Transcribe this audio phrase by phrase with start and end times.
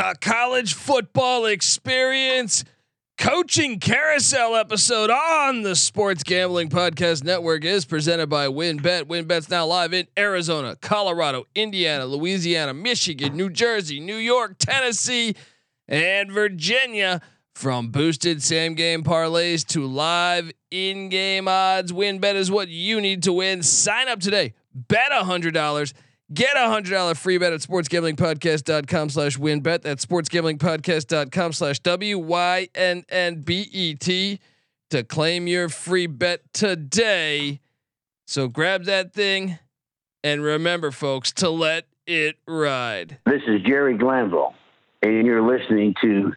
[0.00, 2.64] The college football experience
[3.18, 9.02] coaching carousel episode on the Sports Gambling Podcast Network is presented by WynnBET.
[9.02, 15.36] WynnBET's now live in Arizona, Colorado, Indiana, Louisiana, Michigan, New Jersey, New York, Tennessee,
[15.86, 17.20] and Virginia.
[17.54, 23.24] From boosted same game parlays to live in game odds, WynnBET is what you need
[23.24, 23.62] to win.
[23.62, 24.54] Sign up today.
[24.72, 25.92] Bet $100
[26.32, 29.82] Get a hundred dollar free bet at sportsgamblingpodcast.com slash win bet.
[29.82, 34.38] That's sportsgamblingpodcast.com slash W Y N N B E T
[34.90, 37.60] to claim your free bet today.
[38.26, 39.58] So grab that thing
[40.22, 43.18] and remember, folks, to let it ride.
[43.26, 44.54] This is Jerry Glanville,
[45.02, 46.32] and you're listening to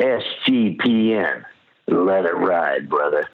[0.00, 1.44] SGPN.
[1.86, 3.28] Let it ride, brother.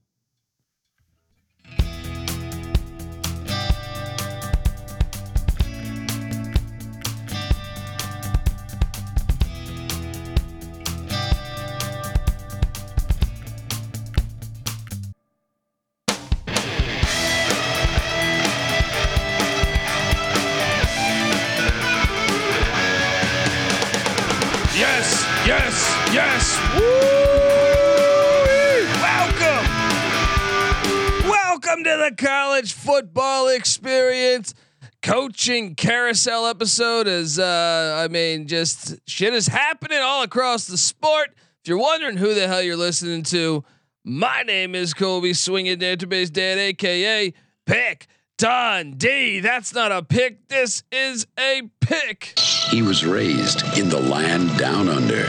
[31.96, 34.54] The college football experience
[35.02, 41.30] coaching carousel episode is uh I mean just shit is happening all across the sport.
[41.62, 43.64] If you're wondering who the hell you're listening to,
[44.04, 47.32] my name is Colby Swinging Database Dad, aka
[47.66, 48.06] Pick
[48.38, 49.40] Dundee.
[49.40, 50.48] That's not a pick.
[50.48, 52.38] This is a pick.
[52.70, 55.24] He was raised in the land down under,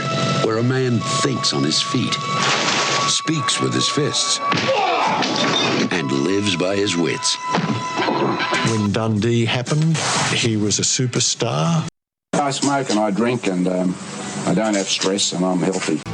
[0.46, 2.14] where a man thinks on his feet,
[3.08, 4.40] speaks with his fists,
[6.44, 7.36] lives by his wits.
[8.70, 9.96] When Dundee happened,
[10.34, 11.86] he was a superstar.
[12.34, 13.94] I smoke and I drink and um,
[14.46, 16.02] I don't have stress and I'm healthy.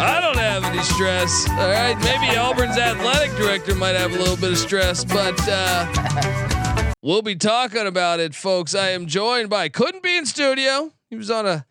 [0.00, 1.48] I don't have any stress.
[1.50, 6.94] All right, maybe Auburn's athletic director might have a little bit of stress, but uh,
[7.02, 8.74] we'll be talking about it, folks.
[8.74, 10.92] I am joined by couldn't be in studio.
[11.10, 11.66] He was on a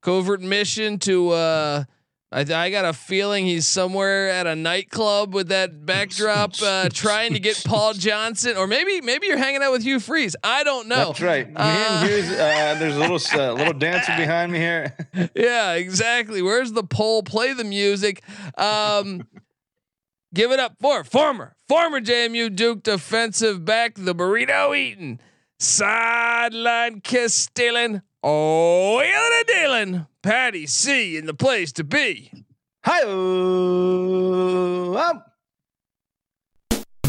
[0.00, 1.30] covert mission to.
[1.30, 1.84] Uh,
[2.34, 7.34] I, I got a feeling he's somewhere at a nightclub with that backdrop, uh, trying
[7.34, 10.34] to get Paul Johnson, or maybe maybe you're hanging out with Hugh Freeze.
[10.42, 10.96] I don't know.
[10.96, 11.48] That's right.
[11.48, 14.96] Me Uh, and Hughes, uh, there's a little uh, little dancer behind me here.
[15.36, 16.42] yeah, exactly.
[16.42, 17.22] Where's the pole?
[17.22, 18.24] Play the music.
[18.58, 19.28] Um,
[20.34, 25.20] give it up for former former JMU Duke defensive back, the burrito eating,
[25.60, 30.06] sideline kiss stealing, oiling dealing.
[30.24, 32.32] Patty C in the place to be.
[32.82, 33.02] Hi,
[34.98, 35.36] up.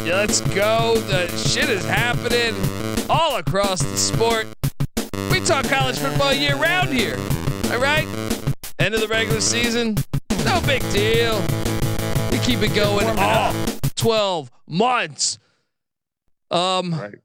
[0.03, 0.97] Yeah, let's go.
[0.97, 2.53] The shit is happening
[3.09, 4.47] all across the sport.
[5.31, 7.15] We talk college football year round here.
[7.71, 8.05] All right.
[8.79, 9.95] End of the regular season.
[10.43, 11.39] No big deal.
[12.31, 13.53] We keep it going all
[13.95, 15.39] 12 months.
[16.51, 17.15] Um Right.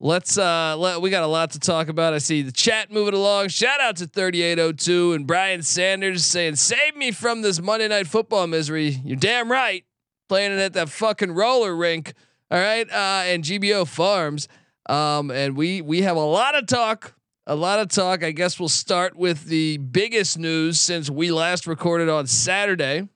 [0.00, 2.14] Let's uh let we got a lot to talk about.
[2.14, 3.48] I see the chat moving along.
[3.48, 8.46] Shout out to 3802 and Brian Sanders saying, "Save me from this Monday night football
[8.46, 9.84] misery." You're damn right.
[10.28, 12.14] Playing it at that fucking roller rink.
[12.50, 12.88] All right.
[12.90, 14.48] Uh and GBO Farms.
[14.88, 17.14] Um and we we have a lot of talk
[17.48, 18.22] a lot of talk.
[18.22, 23.08] I guess we'll start with the biggest news since we last recorded on Saturday.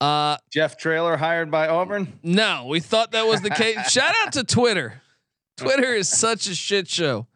[0.00, 2.18] Uh, Jeff Traylor hired by Auburn.
[2.22, 3.78] no, we thought that was the case.
[3.90, 5.00] Shout out to Twitter.
[5.56, 7.26] Twitter is such a shit show.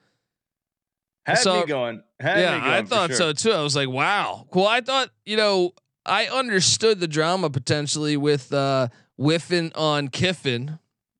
[1.24, 2.02] Had saw- me going.
[2.20, 3.16] Had yeah, me going I thought sure.
[3.16, 3.52] so too.
[3.52, 4.66] I was like, wow, cool.
[4.66, 5.72] I thought, you know,
[6.04, 10.78] I understood the drama potentially with uh whiffing on Kiffin.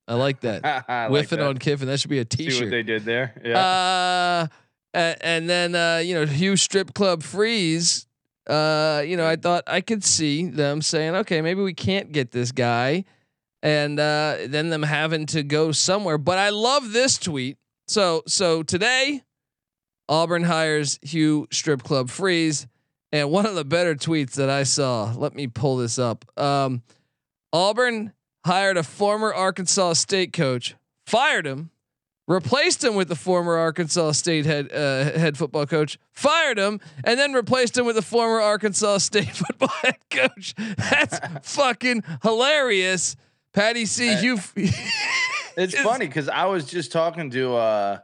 [0.08, 0.64] I like that.
[0.88, 1.46] I like whiffing that.
[1.48, 1.86] on Kiffin.
[1.86, 2.70] That should be a See what t-shirt.
[2.70, 3.40] they did there.
[3.44, 3.58] Yeah.
[3.58, 4.46] Uh,
[4.94, 8.06] a- and then uh, you know, Hugh Strip Club Freeze.
[8.48, 12.30] Uh, you know, I thought I could see them saying, okay, maybe we can't get
[12.30, 13.04] this guy,
[13.62, 16.18] and uh, then them having to go somewhere.
[16.18, 17.58] But I love this tweet.
[17.86, 19.22] So so today,
[20.08, 22.66] Auburn hires Hugh Strip Club Freeze,
[23.12, 25.12] and one of the better tweets that I saw.
[25.14, 26.24] Let me pull this up.
[26.38, 26.82] Um,
[27.52, 28.12] Auburn
[28.46, 30.74] hired a former Arkansas State coach,
[31.06, 31.70] fired him,
[32.28, 37.18] replaced him with the former Arkansas State head uh, head football coach, fired him, and
[37.18, 40.54] then replaced him with the former Arkansas State football head coach.
[40.76, 43.16] That's fucking hilarious.
[43.52, 44.38] Patty C, Uh, you.
[45.56, 47.98] it's funny because I was just talking to uh,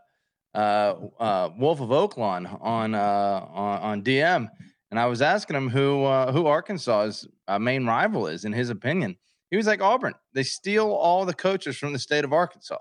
[0.54, 4.48] uh, uh, Wolf of Oaklawn on, uh, on on DM,
[4.90, 8.70] and I was asking him who uh, who Arkansas's uh, main rival is in his
[8.70, 9.16] opinion.
[9.50, 10.14] He was like Auburn.
[10.32, 12.78] They steal all the coaches from the state of Arkansas.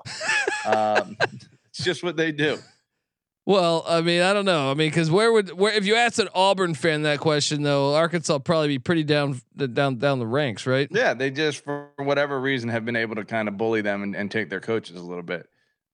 [0.65, 2.57] um, it's just what they do.
[3.45, 4.71] Well, I mean, I don't know.
[4.71, 7.94] I mean, because where would where if you asked an Auburn fan that question though,
[7.94, 10.88] Arkansas probably be pretty down down down the ranks, right?
[10.89, 14.15] Yeah, they just for whatever reason have been able to kind of bully them and,
[14.15, 15.50] and take their coaches a little bit.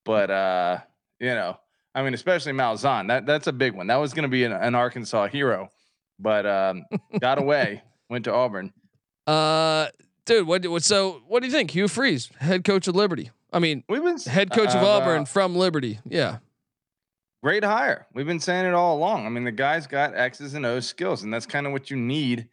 [0.06, 0.80] But uh,
[1.20, 1.58] you know,
[1.96, 3.08] I mean, especially Malzahn.
[3.08, 3.88] That that's a big one.
[3.88, 5.72] That was going to be an, an, Arkansas hero,
[6.20, 6.86] but um,
[7.20, 7.82] got away.
[8.10, 8.74] Went to Auburn.
[9.28, 9.88] Uh,
[10.30, 10.84] dude, what, what?
[10.84, 11.72] So, what do you think?
[11.72, 13.32] Hugh Freeze, head coach of Liberty.
[13.52, 16.00] I mean, we've been head coach uh, of Auburn uh, from Liberty.
[16.06, 16.38] Yeah.
[17.42, 18.06] Great hire.
[18.14, 19.26] We've been saying it all along.
[19.26, 21.98] I mean, the guy's got X's and O's skills, and that's kind of what you
[21.98, 22.48] need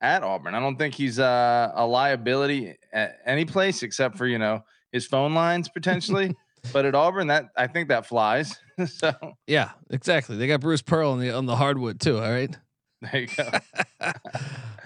[0.00, 0.54] at Auburn.
[0.54, 5.06] I don't think he's uh, a liability at any place except for you know his
[5.06, 6.36] phone lines potentially.
[6.72, 8.58] but at Auburn, that I think that flies.
[8.86, 9.12] so
[9.46, 10.36] yeah, exactly.
[10.36, 12.18] They got Bruce Pearl on the on the hardwood too.
[12.18, 12.54] All right.
[13.02, 13.50] There you go.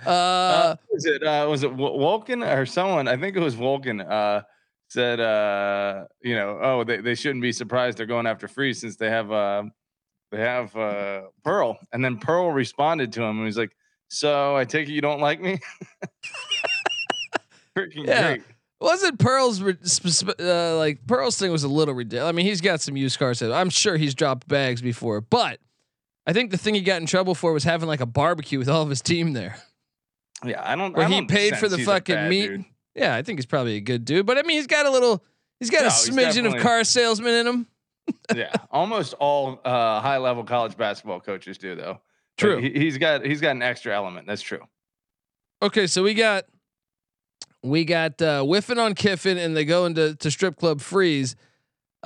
[0.07, 3.09] uh, uh, was it uh, was it Wolken or someone?
[3.09, 4.09] I think it was Wolken.
[4.09, 4.43] Uh,
[4.89, 8.97] said, uh, you know, oh, they, they shouldn't be surprised they're going after Freeze since
[8.97, 9.65] they have uh,
[10.31, 11.79] they have uh, Pearl.
[11.93, 13.77] And then Pearl responded to him and he's like,
[14.09, 15.59] "So I take it you don't like me."
[17.77, 18.23] Freaking yeah.
[18.23, 18.43] great.
[18.81, 22.29] Wasn't Pearl's uh, like Pearl's thing was a little ridiculous.
[22.29, 23.43] I mean, he's got some used cars.
[23.43, 25.61] I'm sure he's dropped bags before, but
[26.27, 28.69] I think the thing he got in trouble for was having like a barbecue with
[28.69, 29.57] all of his team there.
[30.45, 30.95] Yeah, I don't.
[30.97, 32.49] Where I he paid for the fucking meat.
[32.49, 32.65] Dude.
[32.95, 35.23] Yeah, I think he's probably a good dude, but I mean, he's got a little,
[35.61, 37.67] he's got no, a smidgen of car salesman in him.
[38.35, 42.01] yeah, almost all uh, high level college basketball coaches do though.
[42.39, 42.61] True.
[42.61, 44.27] He, he's got he's got an extra element.
[44.27, 44.63] That's true.
[45.63, 46.45] Okay, so we got
[47.63, 51.37] we got uh, whiffing on Kiffin, and they go into to strip club freeze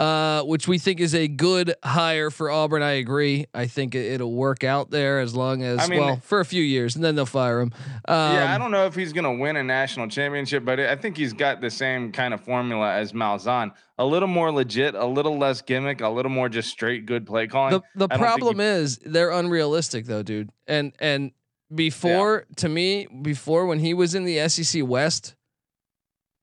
[0.00, 2.82] uh, which we think is a good hire for Auburn.
[2.82, 3.44] I agree.
[3.52, 6.44] I think it, will work out there as long as I mean, well for a
[6.46, 7.70] few years, and then they'll fire him.
[8.08, 10.96] Um, yeah, I don't know if he's going to win a national championship, but I
[10.96, 13.72] think he's got the same kind of formula as Malzahn.
[13.98, 17.46] A little more legit, a little less gimmick, a little more just straight good play
[17.46, 17.82] calling.
[17.94, 20.48] The, the problem he, is they're unrealistic though, dude.
[20.66, 21.32] And and
[21.74, 22.54] before yeah.
[22.56, 25.34] to me, before when he was in the SEC West,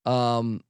[0.06, 0.62] um,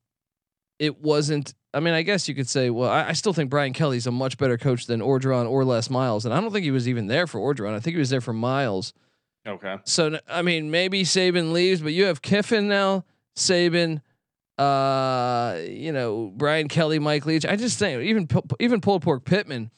[0.79, 3.75] it wasn't I mean, I guess you could say, well, I, I, still think Brian
[3.75, 6.71] Kelly's a much better coach than Orgeron or Les Miles, and I don't think he
[6.71, 7.75] was even there for Orgeron.
[7.75, 8.95] I think he was there for Miles.
[9.47, 9.77] Okay.
[9.85, 13.05] So I mean, maybe Saban leaves, but you have Kiffin now,
[13.37, 14.01] Saban,
[14.59, 17.47] uh, you know, Brian Kelly, Mike Leach.
[17.47, 18.29] I just think even
[18.61, 19.71] even pulled pork Pittman.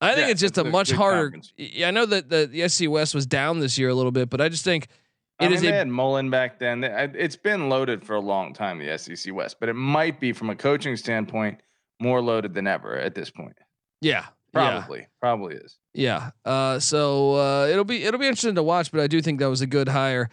[0.00, 1.38] I think yeah, it's just a much harder.
[1.56, 4.28] Yeah, I know that the, the SC West was down this year a little bit,
[4.28, 4.88] but I just think
[5.38, 6.82] it I mean, they a, had Mullen back then.
[6.82, 10.48] It's been loaded for a long time, the SEC West, but it might be from
[10.48, 11.60] a coaching standpoint
[12.00, 13.56] more loaded than ever at this point.
[14.00, 15.06] Yeah, probably, yeah.
[15.20, 15.76] probably is.
[15.92, 16.30] Yeah.
[16.44, 19.50] Uh, so uh, it'll be it'll be interesting to watch, but I do think that
[19.50, 20.30] was a good hire.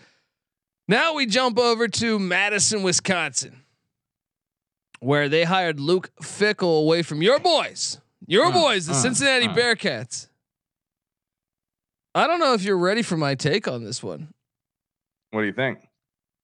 [0.87, 3.63] Now we jump over to Madison, Wisconsin,
[4.99, 9.47] where they hired Luke Fickell away from your boys, your uh, boys, the Cincinnati.
[9.47, 10.27] Bearcats.
[12.15, 14.33] I don't know if you're ready for my take on this one.
[15.33, 15.79] What do you think?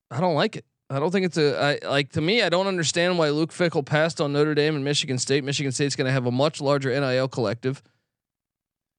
[0.09, 0.65] I don't like it.
[0.89, 2.41] I don't think it's a I, like to me.
[2.41, 5.43] I don't understand why Luke Fickell passed on Notre Dame and Michigan State.
[5.43, 7.83] Michigan State's going to have a much larger NIL collective,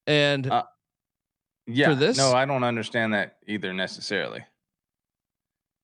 [0.06, 0.62] and uh,
[1.66, 4.44] yeah, for this, no, I don't understand that either necessarily.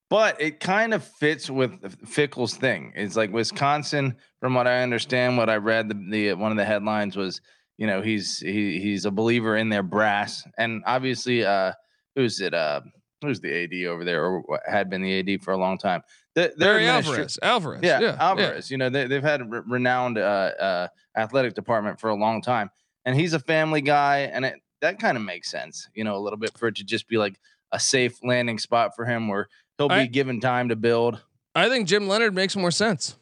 [0.09, 2.93] But it kind of fits with Fickell's thing.
[2.95, 6.65] It's like Wisconsin, from what I understand, what I read, the, the one of the
[6.65, 7.41] headlines was,
[7.77, 11.73] you know, he's he he's a believer in their brass, and obviously, uh,
[12.15, 12.55] who's it?
[12.55, 12.83] Uh,
[13.27, 16.03] who's the AD over there, or had been the AD for a long time.
[16.35, 17.39] The, Barry Alvarez.
[17.43, 17.81] Alvarez.
[17.83, 18.71] Yeah, yeah Alvarez.
[18.71, 18.75] Yeah.
[18.75, 22.43] You know, they, they've had a re- renowned uh, uh, athletic department for a long
[22.43, 22.71] time,
[23.05, 25.89] and he's a family guy, and it, that kind of makes sense.
[25.95, 27.39] You know, a little bit for it to just be like
[27.73, 31.23] a safe landing spot for him, where he'll be I, given time to build.
[31.55, 33.17] I think Jim Leonhard makes more sense.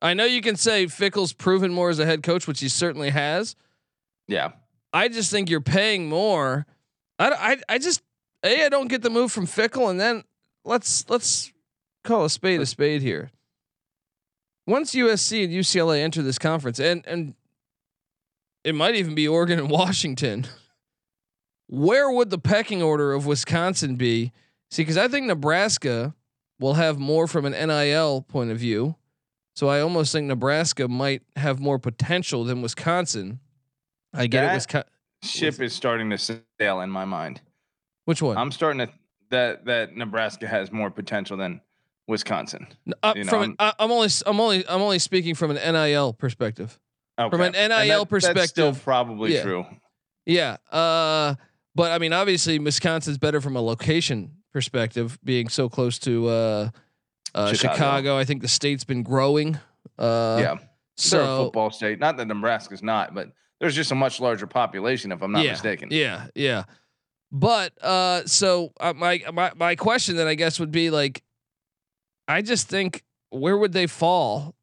[0.00, 3.10] I know you can say Fickell's proven more as a head coach, which he certainly
[3.10, 3.56] has.
[4.28, 4.52] Yeah.
[4.92, 6.66] I just think you're paying more.
[7.18, 8.02] I, I, I just
[8.44, 10.24] a, I don't get the move from Fickell, and then
[10.64, 11.52] let's let's
[12.04, 13.30] call a spade a spade here.
[14.66, 17.34] Once USC and UCLA enter this conference, and and
[18.64, 20.46] it might even be Oregon and Washington,
[21.66, 24.32] where would the pecking order of Wisconsin be?
[24.70, 26.14] See, because I think Nebraska
[26.60, 28.96] will have more from an NIL point of view.
[29.54, 33.40] So I almost think Nebraska might have more potential than Wisconsin.
[34.12, 34.54] I get that it.
[34.54, 34.90] Wisconsin
[35.22, 37.40] ship is starting to sail in my mind.
[38.08, 38.38] Which one?
[38.38, 38.92] I'm starting to
[39.28, 41.60] that that Nebraska has more potential than
[42.06, 42.66] Wisconsin.
[43.02, 45.74] Uh, you know, from an, I'm, I'm only I'm only I'm only speaking from an
[45.74, 46.78] NIL perspective.
[47.18, 47.28] Okay.
[47.28, 49.42] From an NIL that, perspective, that's still probably yeah.
[49.42, 49.66] true.
[50.24, 50.56] Yeah.
[50.72, 51.34] Uh,
[51.74, 56.70] but I mean, obviously, Wisconsin's better from a location perspective, being so close to uh,
[57.34, 57.74] uh, Chicago.
[57.74, 58.16] Chicago.
[58.16, 59.58] I think the state's been growing.
[59.98, 60.54] Uh, yeah.
[60.96, 61.98] So football state.
[61.98, 65.50] Not that Nebraska's not, but there's just a much larger population, if I'm not yeah,
[65.50, 65.90] mistaken.
[65.92, 66.64] Yeah, yeah.
[67.30, 71.22] But uh, so uh, my my my question then I guess would be like,
[72.26, 74.54] I just think where would they fall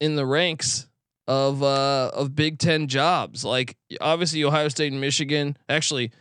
[0.00, 0.88] in the ranks
[1.26, 3.44] of uh of Big Ten jobs?
[3.44, 5.56] Like obviously Ohio State and Michigan.
[5.68, 6.12] Actually,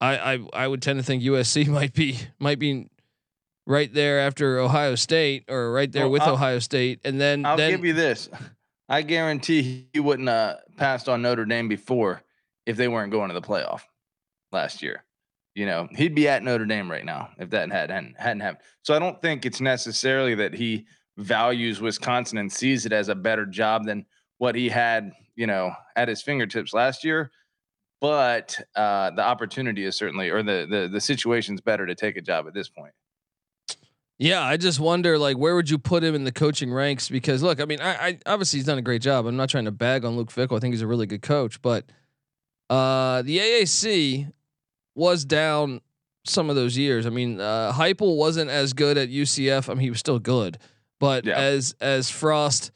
[0.00, 2.88] I I I would tend to think USC might be might be
[3.66, 7.44] right there after Ohio State or right there Well, with I'll- Ohio State, and then
[7.44, 8.30] I'll then give you this.
[8.88, 12.22] I guarantee he wouldn't uh passed on Notre Dame before
[12.64, 13.82] if they weren't going to the playoff
[14.52, 15.02] last year.
[15.56, 18.62] You know, he'd be at Notre Dame right now if that had hadn't, hadn't happened.
[18.82, 20.86] So I don't think it's necessarily that he
[21.16, 24.04] values Wisconsin and sees it as a better job than
[24.36, 27.30] what he had, you know, at his fingertips last year.
[28.02, 32.20] But uh, the opportunity is certainly, or the the the situation's better to take a
[32.20, 32.92] job at this point.
[34.18, 37.08] Yeah, I just wonder like where would you put him in the coaching ranks?
[37.08, 39.24] Because look, I mean, I, I obviously he's done a great job.
[39.24, 40.58] I'm not trying to bag on Luke Fickell.
[40.58, 41.86] I think he's a really good coach, but
[42.68, 44.30] uh, the AAC
[44.96, 45.80] was down
[46.24, 47.06] some of those years.
[47.06, 49.68] I mean, uh, Heupel wasn't as good at UCF.
[49.68, 50.58] I mean, he was still good,
[50.98, 51.38] but Yeah.
[51.38, 52.72] as as Frost,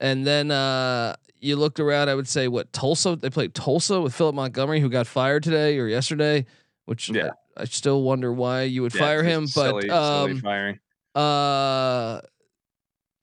[0.00, 2.08] and then uh, you looked around.
[2.08, 3.14] I would say what Tulsa.
[3.14, 6.46] They played Tulsa with Phillip Montgomery, who got fired today or yesterday.
[6.86, 7.30] Which Yeah.
[7.56, 10.78] I, I still wonder why you would Yeah, fire him, but silly, silly um, firing.
[11.14, 12.20] uh,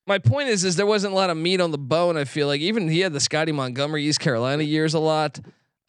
[0.08, 2.16] my point is, is there wasn't a lot of meat on the bone.
[2.18, 5.40] I feel like even he had the Scottie Montgomery East Carolina years a lot.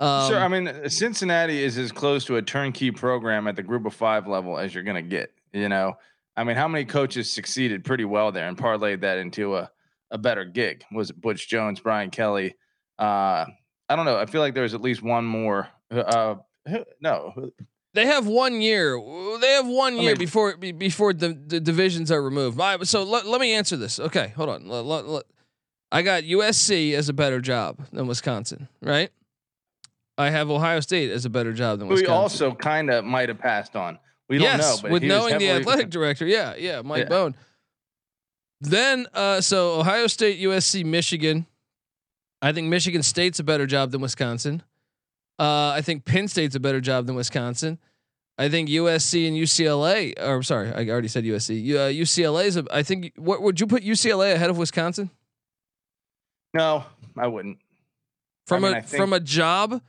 [0.00, 0.38] Um, sure.
[0.40, 4.26] I mean, Cincinnati is as close to a turnkey program at the group of five
[4.26, 5.32] level as you're going to get.
[5.52, 5.94] You know,
[6.36, 9.70] I mean, how many coaches succeeded pretty well there and parlayed that into a,
[10.10, 10.84] a better gig?
[10.92, 12.54] Was it Butch Jones, Brian Kelly?
[12.98, 13.44] Uh,
[13.88, 14.16] I don't know.
[14.16, 15.68] I feel like there's at least one more.
[15.90, 16.36] Uh,
[17.00, 17.50] no,
[17.94, 18.98] they have one year.
[19.40, 22.60] They have one I year mean- before before the, the divisions are removed.
[22.86, 23.98] So let, let me answer this.
[23.98, 24.68] Okay, hold on.
[24.68, 25.24] Let- let- let-
[25.92, 29.10] I got USC as a better job than Wisconsin, right?
[30.20, 32.12] I have Ohio State as a better job than Wisconsin.
[32.12, 33.98] we also kind of might have passed on.
[34.28, 37.08] We don't yes, know, but with knowing the athletic director, yeah, yeah, Mike Yeah.
[37.08, 37.34] Bohn.
[38.60, 41.46] Then, uh, so Ohio State, USC, Michigan.
[42.42, 44.62] I think Michigan State's a better job than Wisconsin.
[45.38, 47.78] Uh, I think Penn State's a better job than Wisconsin.
[48.36, 50.14] I think USC and UCLA.
[50.18, 51.74] Or I'm sorry, I already said USC.
[51.74, 52.56] Uh, UCLA is.
[52.56, 53.12] A, I think.
[53.16, 55.10] What would you put UCLA ahead of Wisconsin
[56.54, 56.84] No,
[57.16, 57.58] I wouldn't.
[58.46, 59.82] from mean, a I from a job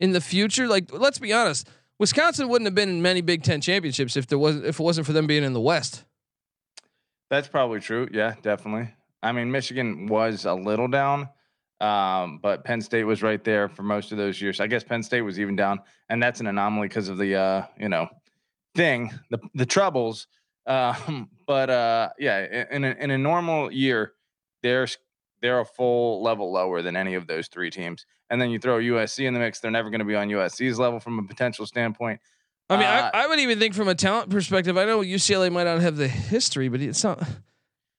[0.00, 0.66] in the future?
[0.66, 1.68] Like, let's be honest.
[1.98, 5.06] Wisconsin wouldn't have been in many Big Ten championships if there wasn't if it wasn't
[5.06, 6.04] for them being in the West.
[7.30, 8.08] That's probably true.
[8.12, 8.94] Yeah, definitely.
[9.22, 11.28] I mean, Michigan was a little down,
[11.80, 14.60] um, but Penn State was right there for most of those years.
[14.60, 17.66] I guess Penn State was even down, and that's an anomaly because of the uh,
[17.78, 18.08] you know
[18.74, 20.26] thing, the the troubles.
[20.68, 24.14] Um, but uh, yeah, in a, in a normal year,
[24.64, 24.88] they're
[25.40, 28.04] they're a full level lower than any of those three teams.
[28.30, 30.78] And then you throw USC in the mix; they're never going to be on USC's
[30.78, 32.20] level from a potential standpoint.
[32.68, 34.76] I mean, Uh, I, I would even think from a talent perspective.
[34.76, 37.22] I know UCLA might not have the history, but it's not.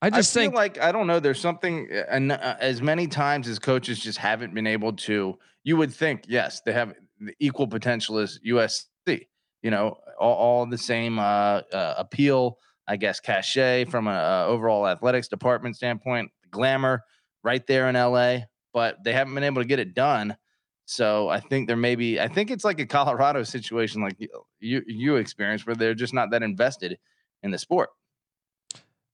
[0.02, 1.20] I just I feel think like I don't know.
[1.20, 5.38] There's something, and uh, as many times as coaches just haven't been able to.
[5.64, 9.28] You would think, yes, they have the equal potential as USC.
[9.64, 12.58] You know, all, all the same uh, uh, appeal,
[12.88, 17.04] I guess, cachet from a uh, overall athletics department standpoint, glamour
[17.44, 18.40] right there in LA,
[18.74, 20.36] but they haven't been able to get it done.
[20.86, 22.20] So I think there may be.
[22.20, 24.16] I think it's like a Colorado situation, like
[24.60, 26.98] you you, experienced, where they're just not that invested
[27.44, 27.90] in the sport.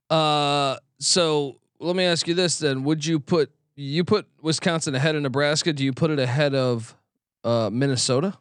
[0.10, 5.16] Uh, so let me ask you this then: Would you put you put Wisconsin ahead
[5.16, 5.74] of Nebraska?
[5.74, 6.96] Do you put it ahead of
[7.44, 8.38] uh, Minnesota?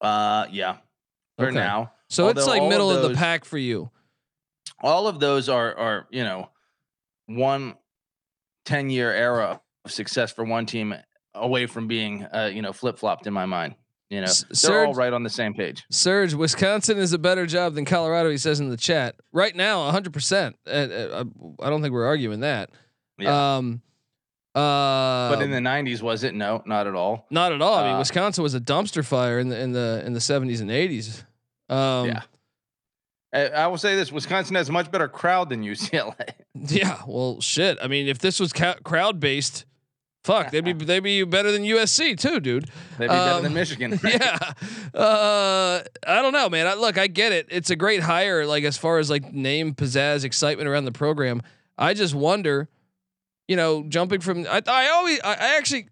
[0.00, 0.76] Uh, yeah,
[1.38, 1.54] for Okay.
[1.54, 1.92] now.
[2.08, 3.90] So it's like all of middle of, the pack for you.
[4.80, 6.50] all of those are are you know
[7.26, 7.74] one
[8.64, 10.94] 10 year era of success for one team
[11.34, 13.74] away from being uh you know flip-flopped in my mind
[14.10, 17.46] you know S- they're all right on the same page Serge, Wisconsin is a better
[17.46, 18.30] job than Colorado.
[18.30, 20.56] He says in the chat right now, hundred percent.
[20.66, 21.24] I
[21.60, 22.70] I don't think we're arguing that.
[23.18, 23.80] yeah Um,
[24.54, 27.74] uh, but in the 90s was it no not at all Not at all.
[27.74, 30.60] I mean, Uh, Wisconsin was a dumpster fire in the in the in the seventies
[30.60, 31.24] and eighties.
[31.70, 32.22] Um, Yeah.
[33.32, 36.14] I, I will say this wisconsin has a much better crowd than ucla
[36.54, 37.00] yeah.
[37.06, 37.78] Well, shit.
[37.82, 39.64] I mean, if this was ca- crowd based,
[40.24, 42.64] fuck, they'd be they'd be better than USC too, dude.
[42.98, 44.52] they'd be better Um, than michigan yeah.
[44.94, 46.66] Uh, I don't know, man.
[46.66, 47.46] I, look, I get it.
[47.50, 51.42] It's a great hire, like as far as like name, pizzazz, excitement around the program.
[51.78, 52.68] I just wonder,
[53.48, 54.46] you know, jumping from.
[54.48, 55.88] I, I always, I, I actually,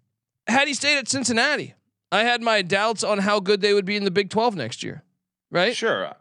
[0.47, 1.73] had he stayed at Cincinnati,
[2.11, 4.83] I had my doubts on how good they would be in the Big Twelve next
[4.83, 5.03] year.
[5.49, 5.75] Right.
[5.75, 6.13] Sure,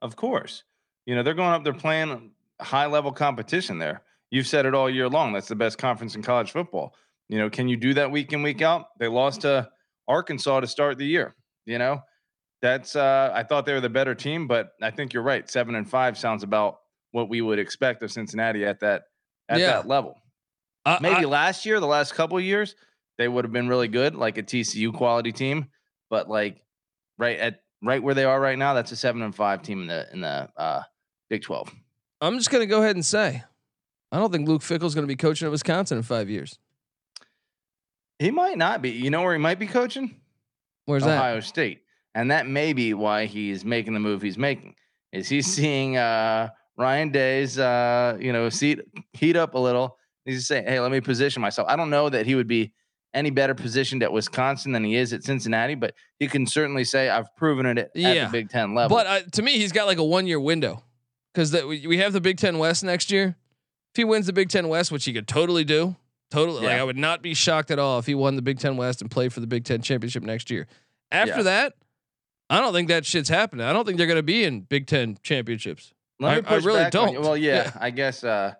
[0.00, 0.62] of course.
[1.08, 4.02] You know, they're going up they're playing high level competition there.
[4.30, 5.32] You've said it all year long.
[5.32, 6.94] That's the best conference in college football.
[7.30, 8.88] You know, can you do that week in week out?
[8.98, 9.70] They lost to
[10.06, 11.34] Arkansas to start the year.
[11.64, 12.02] You know,
[12.60, 15.48] that's uh, I thought they were the better team, but I think you're right.
[15.50, 16.80] Seven and five sounds about
[17.12, 19.04] what we would expect of Cincinnati at that
[19.48, 19.66] at Yeah.
[19.68, 20.20] that level.
[20.84, 22.76] I- Maybe I- last year, the last couple of years,
[23.16, 25.68] they would have been really good, like a TCU quality team.
[26.10, 26.60] But like
[27.16, 29.86] right at right where they are right now, that's a seven and five team in
[29.86, 30.82] the in the uh,
[31.28, 31.74] Big Twelve.
[32.20, 33.42] I'm just gonna go ahead and say,
[34.10, 36.58] I don't think Luke Fickell's gonna be coaching at Wisconsin in five years.
[38.18, 38.90] He might not be.
[38.90, 40.20] You know where he might be coaching?
[40.86, 41.18] Where's that?
[41.18, 41.82] Ohio State,
[42.14, 44.74] and that may be why he's making the move he's making.
[45.12, 48.80] Is he seeing uh, Ryan Day's uh, you know seat
[49.12, 49.98] heat up a little?
[50.24, 52.72] He's saying, "Hey, let me position myself." I don't know that he would be
[53.14, 57.08] any better positioned at Wisconsin than he is at Cincinnati, but he can certainly say,
[57.08, 59.86] "I've proven it at, at the Big Ten level." But uh, to me, he's got
[59.86, 60.82] like a one year window
[61.32, 63.36] because that we, we have the Big Ten West next year.
[63.92, 65.96] If he wins the Big Ten West, which he could totally do,
[66.30, 68.76] totally, like I would not be shocked at all if he won the Big Ten
[68.76, 70.66] West and played for the Big Ten championship next year.
[71.10, 71.42] After Yeah.
[71.42, 71.74] that,
[72.50, 73.64] I don't think that shit's happening.
[73.66, 75.92] I don't think they're going to be in Big Ten championships.
[76.22, 77.14] I- I really back on you.
[77.16, 77.22] don't.
[77.24, 77.72] Well, yeah, Yeah.
[77.80, 78.54] I guess uh,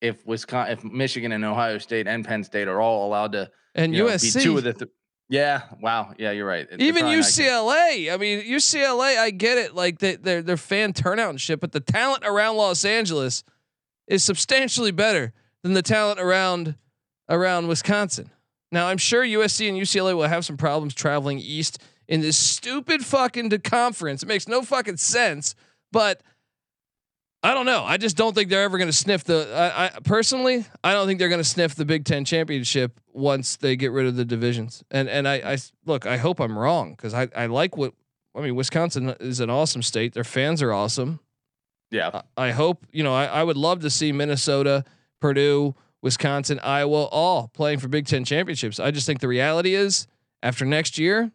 [0.00, 3.94] if Wisconsin, if Michigan and Ohio State and Penn State are all allowed to And
[3.94, 4.90] you know, USC, be two of the, th-
[5.28, 6.68] yeah, wow, yeah, you're right.
[6.68, 8.12] They're even probably not gonna- UCLA.
[8.12, 9.18] I mean, UCLA.
[9.18, 9.74] I get it.
[9.74, 13.42] Like they, their their fan turnout and shit, but the talent around Los Angeles
[14.06, 16.76] is substantially better than the talent around
[17.28, 18.30] around Wisconsin.
[18.70, 21.78] Now, I'm sure USC and UCLA will have some problems traveling east
[22.08, 24.22] in this stupid fucking conference.
[24.22, 25.54] It makes no fucking sense,
[25.90, 26.20] but.
[27.44, 27.84] I don't know.
[27.84, 29.52] I just don't think they're ever going to sniff the.
[29.54, 33.56] I, I personally, I don't think they're going to sniff the Big Ten championship once
[33.56, 34.82] they get rid of the divisions.
[34.90, 37.92] And and I, I look, I hope I'm wrong because I, I like what
[38.34, 38.54] I mean.
[38.54, 40.14] Wisconsin is an awesome state.
[40.14, 41.20] Their fans are awesome.
[41.90, 43.14] yeah, I, I hope you know.
[43.14, 44.82] I, I would love to see Minnesota,
[45.20, 48.80] Purdue, Wisconsin, Iowa all playing for Big Ten championships.
[48.80, 50.06] I just think the reality is
[50.42, 51.30] after next year,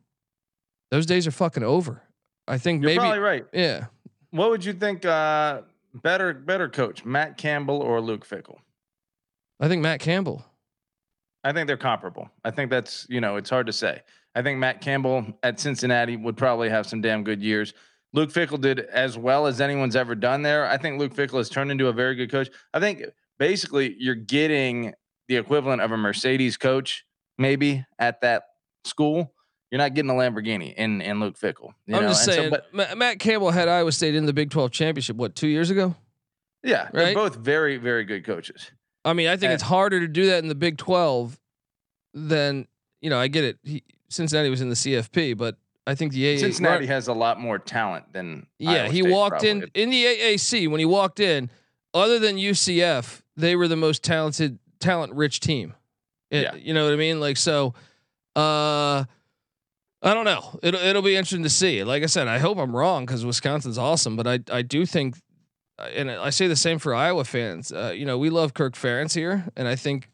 [0.89, 2.01] those days are fucking over.
[2.47, 3.45] I think you're maybe probably right.
[3.53, 3.85] yeah.
[4.31, 5.05] What would you think?
[5.05, 5.61] Uh,
[5.93, 8.57] better, better coach, Matt Campbell or Luke Fickell?
[9.59, 10.45] I think Matt Campbell.
[11.43, 12.29] I think they're comparable.
[12.43, 14.01] I think that's you know it's hard to say.
[14.35, 17.73] I think Matt Campbell at Cincinnati would probably have some damn good years.
[18.13, 20.65] Luke Fickell did as well as anyone's ever done there.
[20.65, 22.49] I think Luke Fickell has turned into a very good coach.
[22.73, 23.03] I think
[23.37, 24.93] basically you're getting
[25.27, 27.05] the equivalent of a Mercedes coach
[27.37, 28.43] maybe at that
[28.83, 29.33] school.
[29.71, 31.73] You're not getting a Lamborghini in in Luke Fickell.
[31.85, 32.09] You I'm know?
[32.09, 32.55] just And so- saying.
[32.73, 35.15] but Matt Campbell had Iowa State in the Big 12 championship.
[35.15, 35.95] What two years ago?
[36.63, 36.93] yeah, Right?
[36.93, 38.71] they're both very very good coaches.
[39.05, 41.39] I mean, I think Uh, it's harder to do that in the Big 12
[42.13, 42.67] than,
[43.01, 43.57] you know, I get it.
[43.63, 45.55] He, Cincinnati was in the CFP, but
[45.87, 49.11] I think the AA Cincinnati has a lot more talent than Yeah, Iowa he State
[49.11, 51.49] walked in in the AAC when he walked in,
[51.93, 55.75] other than UCF, they were the most talented talent rich team.
[56.31, 56.55] It- Yeah.
[56.55, 57.19] You know what I mean?
[57.19, 57.73] Like so
[58.35, 59.05] uh
[60.01, 60.59] I don't know.
[60.63, 61.83] It'll it'll be interesting to see.
[61.83, 65.17] Like I said, I hope I'm wrong because Wisconsin's awesome, but I I do think,
[65.77, 67.71] uh, and I say the same for Iowa fans.
[67.71, 70.09] Uh, you know, we love Kirk Ferentz here, and I think,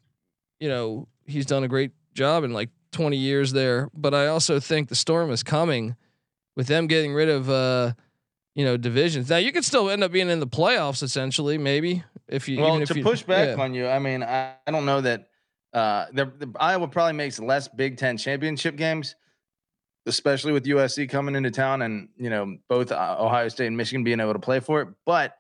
[0.60, 3.90] you know, he's done a great job in like 20 years there.
[3.94, 5.96] But I also think the storm is coming,
[6.56, 7.94] with them getting rid of, uh,
[8.56, 9.30] you know, divisions.
[9.30, 12.60] Now you could still end up being in the playoffs essentially, maybe if you.
[12.60, 13.64] Well, to you, push back yeah.
[13.64, 15.28] on you, I mean, I, I don't know that
[15.74, 19.16] uh, the, the Iowa probably makes less Big Ten championship games,
[20.08, 24.04] especially with USC coming into town and you know both uh, Ohio State and Michigan
[24.04, 24.88] being able to play for it.
[25.06, 25.36] But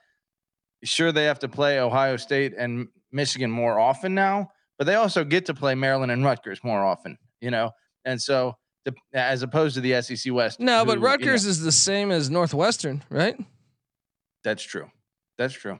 [0.83, 5.23] sure, they have to play Ohio State and Michigan more often now, but they also
[5.23, 7.71] get to play Maryland and Rutgers more often, you know,
[8.05, 8.57] and so.
[8.85, 10.59] The, as opposed to the SEC West.
[10.59, 13.35] No, but who, you know, Rutgers is the same as Northwestern, right?
[14.43, 14.91] that's true.
[15.39, 15.79] That's true.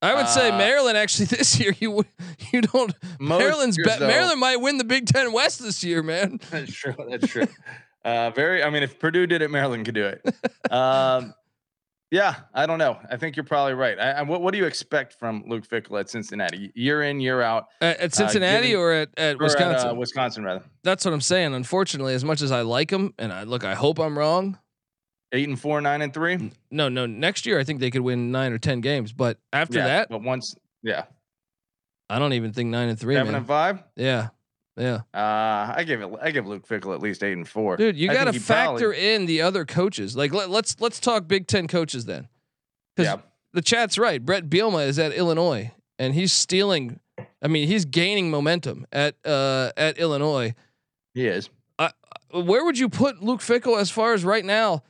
[0.00, 2.04] I would say Uh, Maryland actually this year you
[2.52, 6.00] you don't Maryland's years, bet though- Maryland might win the Big Ten West this year,
[6.04, 6.38] man.
[6.52, 6.94] That's true.
[7.10, 7.48] That's true.
[8.04, 8.62] uh, very.
[8.62, 10.22] I mean, if Purdue did it, Maryland could do it.
[10.70, 11.34] Um,
[12.10, 12.98] yeah, I don't know.
[13.10, 13.98] I think you're probably right.
[13.98, 17.42] I, I, what, what do you expect from Luke Fickell at Cincinnati, year in, year
[17.42, 19.88] out, At, at Cincinnati given- or at, at or Wisconsin?
[19.88, 20.62] At, uh, Wisconsin, rather.
[20.84, 21.54] That's what I'm saying.
[21.54, 24.58] Unfortunately, as much as I like him, and I look, I hope I'm wrong.
[25.32, 26.52] Eight and four, nine and three.
[26.70, 27.06] No, no.
[27.06, 29.12] Next year, I think they could win nine or ten games.
[29.12, 31.04] But after yeah, that, but once, yeah,
[32.08, 33.16] I don't even think nine and three.
[33.16, 33.40] seven man.
[33.40, 33.82] and five.
[33.96, 34.28] Yeah,
[34.76, 36.10] yeah, Uh, I give it.
[36.20, 37.76] I give Luke Fickell at least eight and four.
[37.76, 37.96] dude.
[37.96, 40.16] You got to factor probably- in the other coaches.
[40.16, 42.28] Like let, let's let's talk Big Ten coaches then,
[42.96, 43.20] because Yeah,
[43.52, 44.24] the chat's right.
[44.24, 46.98] Brett Bielema is at Illinois, and he's stealing.
[47.40, 50.54] I mean, he's gaining momentum at uh at Illinois.
[51.14, 51.48] he is.
[52.32, 54.82] Where would you put Luke Fickell as far as right now?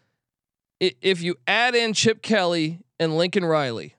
[0.80, 3.96] If you add in Chip Kelly and Lincoln Riley,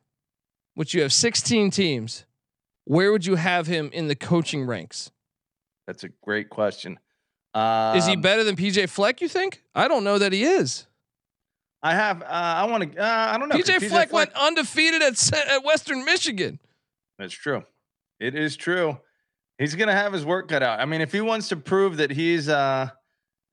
[0.74, 2.26] which you have 16 teams,
[2.86, 5.12] where would you have him in the coaching ranks?
[5.88, 7.00] That's a great question.
[7.54, 9.22] Um, is he better than PJ Fleck?
[9.22, 9.62] You think?
[9.74, 10.88] I don't know that he is.
[11.82, 12.22] I have.
[12.22, 13.00] Uh, I want to.
[13.00, 13.56] Uh, I don't know.
[13.56, 16.60] PJ, Fleck, went undefeated at at Western Michigan.
[17.18, 17.64] That's true.
[18.20, 18.98] It is true.
[19.58, 20.80] He's gonna have his work cut out.
[20.80, 22.90] I mean, if he wants to prove that he's uh,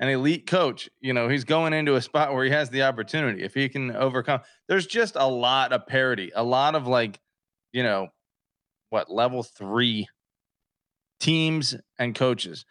[0.01, 3.45] an elite coach, you know, he's going into a spot where he has the opportunity.
[3.45, 7.21] If he can overcome, there's just a lot of parity, a lot of like,
[7.73, 8.09] you know,
[8.91, 10.09] what level three
[11.23, 12.67] teams and coaches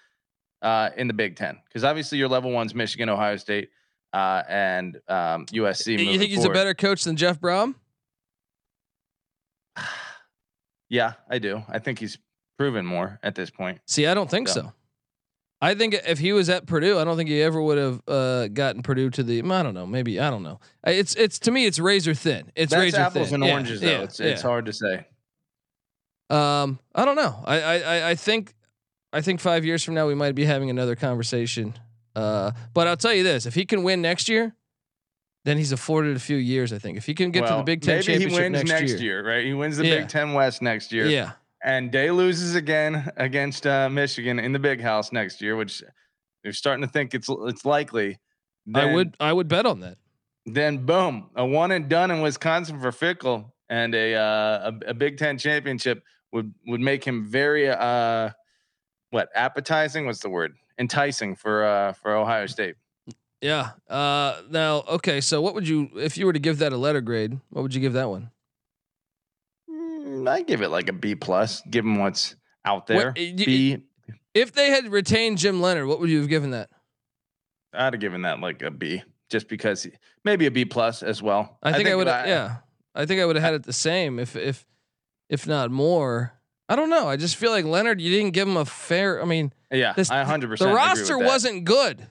[0.62, 1.58] uh, in the Big Ten.
[1.68, 3.70] Because obviously your level one's Michigan, Ohio State,
[4.14, 5.98] uh, and um, USC.
[5.98, 6.52] You think he's forward.
[6.52, 7.76] a better coach than Jeff Brohm?
[10.90, 11.64] Yeah, I do.
[11.70, 12.18] I think he's
[12.58, 13.80] proven more at this point.
[13.88, 14.54] See, I don't think Yeah.
[14.54, 14.74] so.
[15.62, 18.48] I think if he was at Purdue, I don't think he ever would have uh,
[18.50, 19.40] gotten Purdue to the.
[19.42, 19.86] I don't know.
[19.86, 20.60] Maybe I don't know.
[20.86, 22.52] It's it's to me, it's razor thin.
[22.58, 23.36] It's That's razor apples thin.
[23.36, 23.88] and Yeah, oranges, though.
[23.88, 25.06] yeah, it's it's hard to say.
[26.32, 27.44] Um, I don't know.
[27.46, 28.54] I, I I think
[29.12, 31.74] I think five years from now we might be having another conversation.
[32.16, 34.56] Uh, but I'll tell you this: if he can win next year,
[35.46, 36.72] then he's afforded a few years.
[36.72, 38.70] I think if he can get to the Big Ten maybe he championship wins next,
[38.70, 39.28] next, year, year.
[39.28, 39.46] right?
[39.46, 40.00] He wins the Yeah.
[40.00, 41.32] Big Ten West next year, yeah,
[41.64, 45.84] and Day loses again against uh, Michigan in the Big House next year, which
[46.44, 48.20] they're starting to think it's it's likely.
[48.74, 49.98] I would I would bet on that.
[50.46, 54.94] Then boom, a one and done in Wisconsin for Fickell, and a uh, a, a
[54.94, 58.30] Big Ten championship would would make him very uh,
[59.12, 60.06] what appetizing?
[60.06, 60.56] What's the word?
[60.78, 62.76] Enticing for uh, for Ohio State.
[63.42, 63.72] Yeah.
[63.90, 65.20] Uh, now, okay.
[65.20, 67.74] So, what would you, if you were to give that a letter grade, what would
[67.74, 68.30] you give that one?
[69.70, 73.14] Mm, I give it like a B plus, given what's out What- there.
[73.18, 73.78] y- y- B.
[74.34, 76.70] If they had retained Jim Leonhard, what would you have given that?
[77.74, 79.88] I'd have given that like a B, just because
[80.24, 81.58] maybe a B plus as well.
[81.64, 82.08] I think I, would.
[82.08, 82.58] have Yeah,
[82.96, 84.66] I think I would have had it the same, if if
[85.32, 86.34] if not more.
[86.70, 87.08] I don't know.
[87.08, 89.20] I just feel like Leonhard, you didn't give him a fair.
[89.22, 89.94] I mean, yeah.
[89.94, 90.70] this- I hundred percent.
[90.70, 92.06] the roster wasn't good.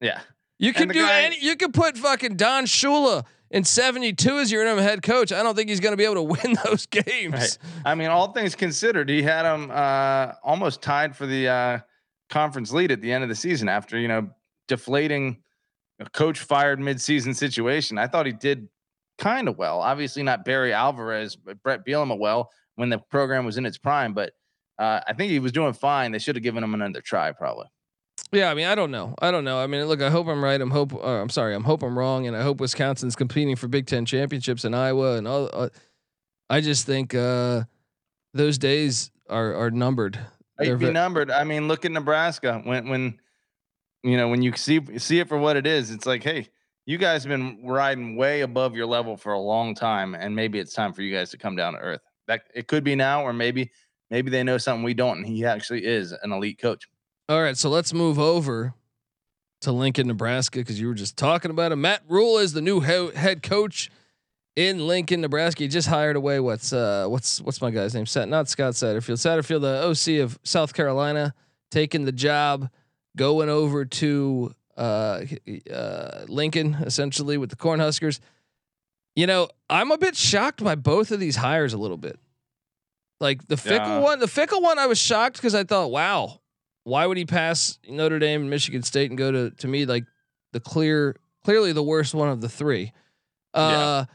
[0.00, 0.20] Yeah,
[0.58, 1.38] You could do guy- any.
[1.40, 5.30] You could put fucking Don Shula in seventy two as your interim head coach.
[5.32, 7.32] I don't think he's going to be able to win those games.
[7.34, 7.58] Right.
[7.84, 11.78] I mean, all things considered, he had him uh, almost tied for the uh,
[12.30, 14.30] conference lead at the end of the season after you know
[14.68, 15.42] deflating
[16.00, 17.98] a coach fired midseason situation.
[17.98, 18.68] I thought he did
[19.18, 19.80] kind of well.
[19.80, 24.14] Obviously, not Barry Alvarez, but Brett Bielema well when the program was in its prime.
[24.14, 24.32] But
[24.78, 26.12] uh, I think he was doing fine.
[26.12, 27.66] They should have given him another try, probably.
[28.30, 29.14] Yeah, I mean, I don't know.
[29.20, 29.58] I don't know.
[29.58, 30.60] I mean, look, I hope I'm right.
[30.60, 30.94] I'm hope.
[30.94, 31.54] Uh, I'm sorry.
[31.54, 35.16] I'm hope I'm wrong, and I hope Wisconsin's competing for Big Ten championships in Iowa
[35.16, 35.50] and all.
[35.52, 35.68] Uh,
[36.48, 37.64] I just think uh,
[38.32, 40.18] those days are are numbered.
[40.58, 41.30] They're be numbered.
[41.30, 42.62] I mean, look at Nebraska.
[42.64, 43.18] When when
[44.02, 46.48] you know when you see see it for what it is, it's like, hey,
[46.86, 50.58] you guys have been riding way above your level for a long time, and maybe
[50.58, 52.00] it's time for you guys to come down to earth.
[52.26, 53.70] That it could be now, or maybe
[54.10, 56.88] maybe they know something we don't, and he actually is an elite coach.
[57.28, 58.74] All right, so let's move over
[59.60, 61.80] to Lincoln, Nebraska, because you were just talking about him.
[61.80, 63.90] Matt Rhule is the new he- head coach
[64.56, 65.62] in Lincoln, Nebraska.
[65.62, 66.40] He just hired away.
[66.40, 68.06] What's uh, what's what's my guy's name?
[68.06, 69.18] Sat not Scott Satterfield.
[69.18, 71.34] Satterfield, the OC of South Carolina,
[71.70, 72.68] taking the job,
[73.16, 75.24] going over to uh,
[75.72, 78.20] uh, Lincoln essentially with the Cornhuskers.
[79.14, 82.18] You know, I'm a bit shocked by both of these hires a little bit.
[83.20, 83.98] Like the fickell Yeah.
[84.00, 86.40] one, the fickell one, I was shocked because I thought, wow,
[86.84, 90.04] why would he pass Notre Dame and Michigan State and go to to me like
[90.52, 92.92] the clear, clearly the worst one of the three?
[93.54, 94.06] Uh,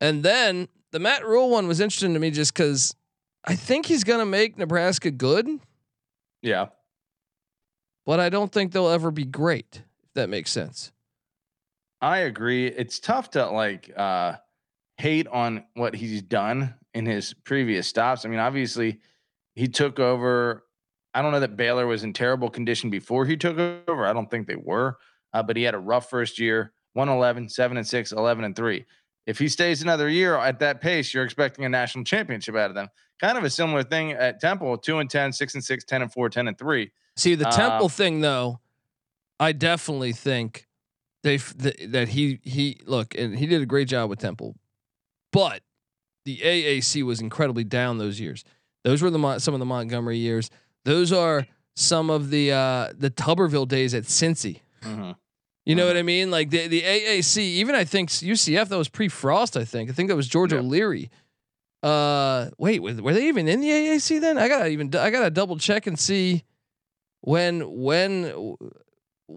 [0.00, 2.94] and then the Matt Rhule one was interesting to me just because
[3.44, 5.48] I think he's gonna make Nebraska good,
[6.42, 6.66] Yeah,
[8.04, 9.82] but I don't think they'll ever be great.
[10.14, 10.92] That makes sense.
[12.00, 12.66] I agree.
[12.66, 14.34] It's tough to like uh
[14.98, 18.24] hate on what he's done in his previous stops.
[18.24, 19.00] I mean, obviously
[19.54, 20.64] he took over.
[21.14, 24.06] I don't know that Baylor was in terrible condition before he took over.
[24.06, 24.96] I don't think they were.
[25.34, 28.84] Uh, but he had a rough first year, 111, 7 and 6, 11 and 3.
[29.26, 32.74] If he stays another year at that pace, you're expecting a national championship out of
[32.74, 32.88] them.
[33.20, 36.12] Kind of a similar thing at Temple, 2 and 10, 6 and 6, 10 and
[36.12, 36.90] 4, 10 and 3.
[37.16, 38.60] See the Temple Uh, thing though,
[39.40, 40.66] I definitely think
[41.22, 44.56] they th- that he he look and he did a great job with Temple,
[45.32, 45.62] but
[46.24, 48.44] the AAC was incredibly down those years.
[48.84, 50.50] Those were the Mon- some of the Montgomery years.
[50.84, 54.60] Those are some of the uh, the Tuberville days at Cincy.
[54.82, 55.16] Mhm.
[55.64, 55.86] You know Mhm.
[55.88, 56.30] what I mean?
[56.30, 59.56] Like the the AAC, even I think UCF that was pre Frost.
[59.56, 60.58] I think I think that was George Yeah.
[60.58, 61.10] O'Leary.
[61.82, 64.38] Uh, wait, were, were they even in the AAC then?
[64.38, 66.44] I gotta even I gotta double check and see
[67.22, 68.56] when when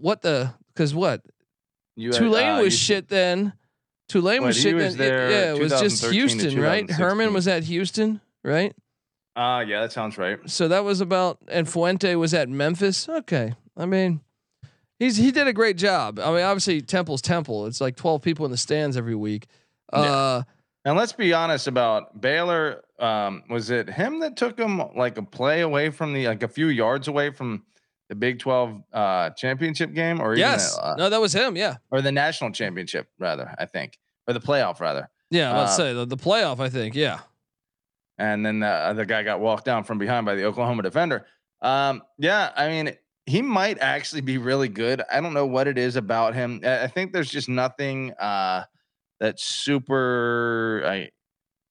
[0.01, 1.21] what the because what
[1.95, 3.53] You had, Tulane uh, was you- shit then.
[4.07, 5.13] Tulane was shit was then.
[5.13, 6.89] It- yeah, it was just Houston, right?
[6.89, 8.73] Herman was at Houston, right?
[9.35, 10.39] Uh yeah, that sounds right.
[10.45, 13.09] So that was about and Fuente was at Memphis.
[13.09, 13.53] Okay.
[13.75, 14.21] I mean,
[14.99, 16.19] he's he did a great job.
[16.19, 17.65] I mean, obviously Temple's Temple.
[17.65, 19.47] It's like 12 people in the stands every week.
[19.91, 20.43] Uh
[20.85, 22.81] And let's be honest about Baylor.
[22.97, 26.47] Um, was it him that took him like a play away from the like a
[26.47, 27.63] few yards away from
[28.09, 30.75] the Big Twelve uh, championship game, or yes.
[30.75, 31.55] the, uh, no, that was him.
[31.57, 31.77] Yeah.
[31.91, 33.53] or the national championship rather?
[33.57, 35.09] I think, or the playoff rather.
[35.31, 36.93] Yeah, let's Uh, say the, the playoff, I think.
[36.95, 37.19] Yeah.
[38.17, 41.25] And then the other guy got walked down from behind by the Oklahoma defender.
[41.61, 45.01] Um, yeah, I mean, he might actually be really good.
[45.11, 46.61] I don't know what it is about him.
[46.63, 48.63] I I think there's just nothing uh,
[49.19, 51.09] that's super I,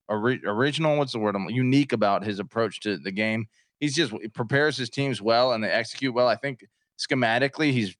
[0.08, 0.98] ori- original.
[0.98, 1.36] What's the word?
[1.36, 3.46] I'm unique about his approach to the game.
[3.84, 6.26] He's just he prepares his teams well and they execute well.
[6.26, 6.64] I think
[6.98, 7.94] schematically he's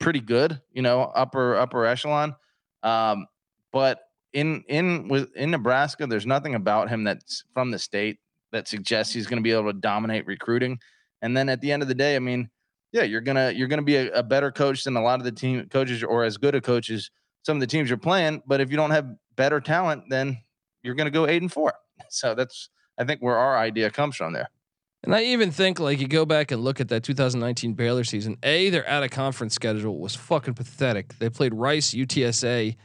[0.00, 0.58] pretty good.
[0.72, 2.34] You know, upper upper echelon.
[2.82, 3.26] Um,
[3.74, 4.00] but
[4.32, 8.20] in in with in Nebraska, there's nothing about him that's from the state
[8.52, 10.78] that suggests he's going to be able to dominate recruiting.
[11.20, 12.48] And then at the end of the day, I mean,
[12.90, 15.32] yeah, you're gonna you're gonna be a, a better coach than a lot of the
[15.32, 17.10] team coaches, or as good a coach as
[17.42, 18.42] some of the teams you're playing.
[18.46, 20.38] But if you don't have better talent, then
[20.82, 21.74] you're gonna go eight and four.
[22.08, 24.48] So that's I think where our idea comes from there.
[25.04, 28.36] And I even think like you go back and look at that 2019 Baylor season.
[28.44, 31.18] A, their out of conference schedule was fucking pathetic.
[31.18, 32.76] They played Rice, UTSA,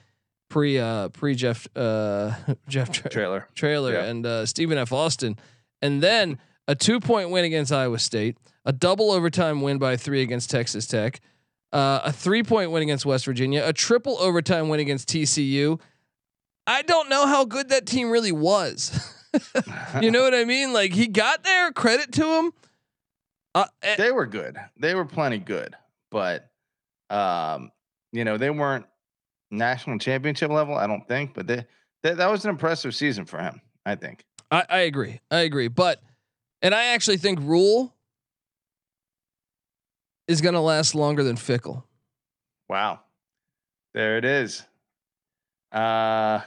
[0.49, 2.33] pre uh pre Jeff uh
[2.67, 3.47] Jeff Tra- Traylor.
[3.53, 4.03] Traylor Yeah.
[4.05, 4.91] and uh, Stephen F.
[4.91, 5.37] Austin,
[5.81, 10.21] and then a two point win against Iowa State, a double overtime win by three
[10.23, 11.19] against Texas Tech,
[11.71, 15.79] uh, a three point win against West Virginia, a triple overtime win against TCU.
[16.65, 19.13] I don't know how good that team really was.
[20.01, 20.73] you know what I mean?
[20.73, 22.53] Like he got there, credit to him.
[23.55, 24.57] Uh, eh, they were good.
[24.79, 25.75] They were plenty good,
[26.11, 26.49] but
[27.09, 27.71] um,
[28.11, 28.85] you know, they weren't
[29.51, 30.75] national championship level.
[30.75, 31.65] I don't think, but they,
[32.03, 33.61] that that was an impressive season for him.
[33.85, 34.23] I think.
[34.51, 35.19] I, I agree.
[35.31, 35.67] I agree.
[35.67, 36.01] But
[36.61, 37.93] and I actually think Rhule
[40.27, 41.83] is going to last longer than Fickell.
[42.69, 42.99] Wow,
[43.93, 44.63] there it is.
[45.71, 46.41] Uh,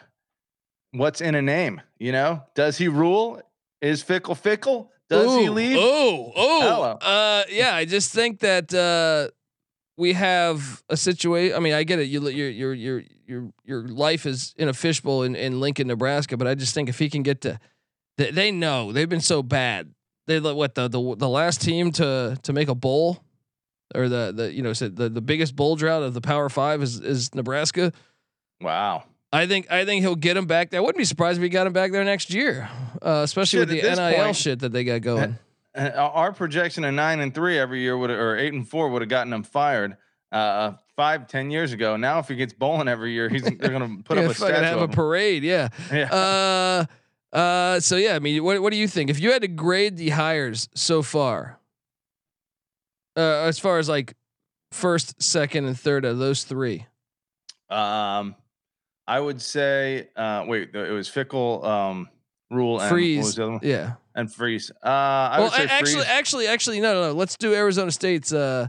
[0.93, 1.81] what's in a name?
[1.99, 3.41] You know, does he rule?
[3.81, 4.93] Is fickle fickle?
[5.09, 5.77] Does he Ooh, leave?
[5.81, 6.83] Oh, oh.
[6.83, 7.75] Uh, yeah.
[7.75, 9.31] I just think that uh,
[9.97, 11.57] we have a situation.
[11.57, 12.05] I mean, I get it.
[12.05, 16.37] You, your, your, your, your, your life is in a fishbowl in, in Lincoln, Nebraska.
[16.37, 17.59] But I just think if he can get to,
[18.19, 19.93] they, they know they've been so bad.
[20.27, 23.25] They what the the the last team to to make a bowl,
[23.97, 26.83] or the the you know said the the biggest bowl drought of the Power Five
[26.83, 27.93] is is Nebraska.
[28.61, 29.05] Wow.
[29.33, 30.79] I think I think he'll get him back there.
[30.79, 32.69] I wouldn't be surprised if he got him back there next year,
[33.01, 35.39] uh, especially Shit, with the NIL point- shit that they got going.
[35.73, 39.03] Uh, our projection of nine and three every year would or eight and four would
[39.03, 39.97] have gotten him fired
[40.33, 41.97] uh five ten years ago.
[41.97, 44.65] Now if he gets bowling every year, he's they're gonna put yeah, up a statue
[44.65, 45.45] have a parade.
[45.45, 45.69] Yeah.
[45.93, 46.13] Yeah.
[47.33, 47.79] Uh, uh.
[47.81, 49.11] So yeah, I mean, what what do you think?
[49.11, 51.61] If you had to grade the hires so far,
[53.17, 54.15] uh, as far as like
[54.73, 56.87] first, second, and third of those three,
[57.69, 58.35] Um,
[59.07, 62.09] I would say, uh, wait, it was fickell, um,
[62.51, 63.61] rhule and what was freeze, the other one?
[63.63, 63.93] yeah.
[64.15, 64.71] and freeze.
[64.85, 66.05] Uh, I well, would say actually, freeze.
[66.07, 67.13] actually, actually, no, no, no.
[67.13, 68.33] Let's do Arizona State's.
[68.33, 68.69] Uh,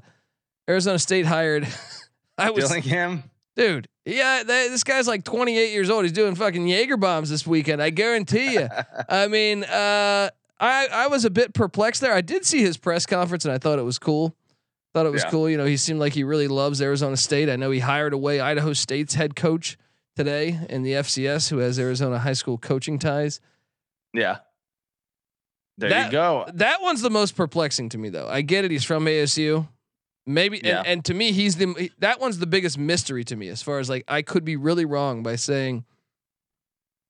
[0.70, 1.68] Arizona State hired.
[2.38, 3.24] I was Dillingham.
[3.56, 6.04] Dude, yeah, th- this guy's like 28 years old.
[6.06, 7.82] He's doing fucking Jaeger bombs this weekend.
[7.82, 8.68] I guarantee you.
[9.10, 12.14] I mean, uh, I I was a bit perplexed there.
[12.14, 14.34] I did see his press conference and I thought it was cool.
[14.94, 15.30] Thought it was Yeah.
[15.32, 15.50] cool.
[15.50, 17.50] You know, he seemed like he really loves Arizona State.
[17.50, 19.78] I know he hired away Idaho State's head coach
[20.16, 23.40] today in the FCS, who has Arizona high school coaching ties.
[24.14, 24.38] yeah.
[25.78, 26.46] There That- you go.
[26.54, 28.28] That one's the most perplexing to me, though.
[28.28, 29.68] I get it; he's from ASU.
[30.28, 30.80] Maybe, Yeah.
[30.80, 33.64] and, and to me, he's the he- that one's the biggest mystery to me, as
[33.64, 35.86] far as like I could be really wrong by saying,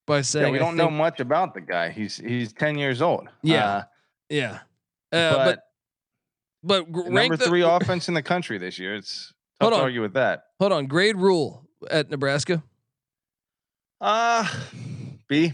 [0.08, 1.90] by saying Yeah, we don't know much about the guy.
[1.90, 3.28] He's he's ten years old.
[3.42, 3.66] Yeah.
[3.66, 3.84] Uh,
[4.30, 4.60] Yeah,
[5.12, 5.60] uh, but,
[6.64, 8.96] but but number the, three offense in the country this year.
[8.96, 10.44] It's tough Hold to argue with that.
[10.60, 12.64] Hold on, grade rhule at Nebraska.
[14.02, 14.48] Uh
[15.28, 15.54] B.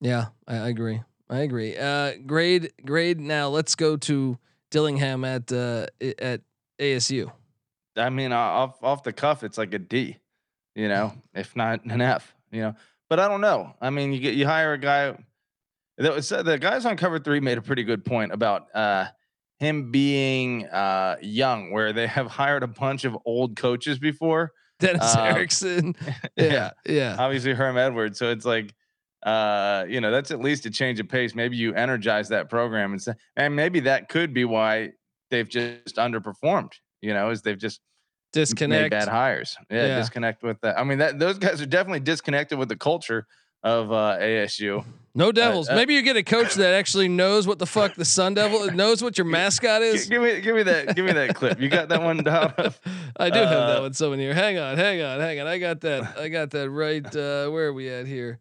[0.00, 1.00] Yeah, I, I agree.
[1.30, 1.76] I agree.
[1.76, 3.18] Uh, grade grade.
[3.18, 4.38] Now let's go to
[4.70, 5.86] Dillingham at uh,
[6.18, 6.42] at
[6.78, 7.32] ASU.
[7.96, 10.18] I mean, off off the cuff, it's like a D,
[10.74, 12.74] you know, if not an F, you know.
[13.08, 13.74] But I don't know.
[13.80, 15.16] I mean, you get you hire a guy.
[15.96, 19.06] That was the guys on cover three made a pretty good point about uh,
[19.58, 24.52] him being uh, young, where they have hired a bunch of old coaches before.
[24.80, 25.94] Dennis Uh, Erickson.
[26.36, 27.16] Yeah, yeah.
[27.18, 28.18] obviously Herm Edwards.
[28.18, 28.74] So it's like,
[29.24, 31.34] uh, you know, that's at least a change of pace.
[31.34, 34.90] Maybe you energize that program and say, and maybe that could be why
[35.30, 36.72] they've just underperformed.
[37.02, 37.80] You know, is they've just
[38.32, 38.90] Disconnect.
[38.90, 39.56] bad hires.
[39.70, 39.96] Yeah, Yeah.
[39.98, 40.78] disconnect with that.
[40.78, 43.26] I mean, that those guys are definitely disconnected with the culture
[43.62, 44.84] of uh, ASU.
[45.14, 45.68] No Devils.
[45.68, 48.70] uh, Maybe you get a coach that actually knows what the fuck the Sun Devil
[48.72, 50.06] knows what your mascot is.
[50.06, 51.58] give me, give me that, give me that clip.
[51.60, 52.52] You got that one down.
[53.16, 54.34] I do have that Uh, one somewhere here.
[54.34, 55.46] Hang on, hang on, hang on.
[55.48, 56.16] I got that.
[56.18, 57.04] I got that right.
[57.06, 58.38] Uh, where are we at here?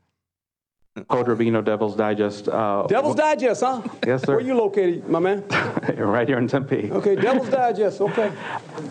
[1.06, 2.48] Coach Rubino, Devil's Digest.
[2.48, 3.82] Uh, Devil's Digest, huh?
[4.06, 4.36] Yes, sir.
[4.36, 5.48] Where you located, my man?
[5.98, 6.92] right here in Tempe.
[6.92, 8.02] Okay, Devil's Digest.
[8.02, 8.32] Okay.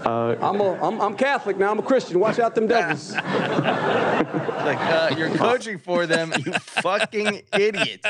[0.05, 1.71] Uh, I'm a I'm, I'm Catholic now.
[1.71, 2.21] I'm a Christian.
[2.21, 3.13] Watch out, them devils.
[3.15, 8.05] like uh, you're coaching for them, you fucking idiot.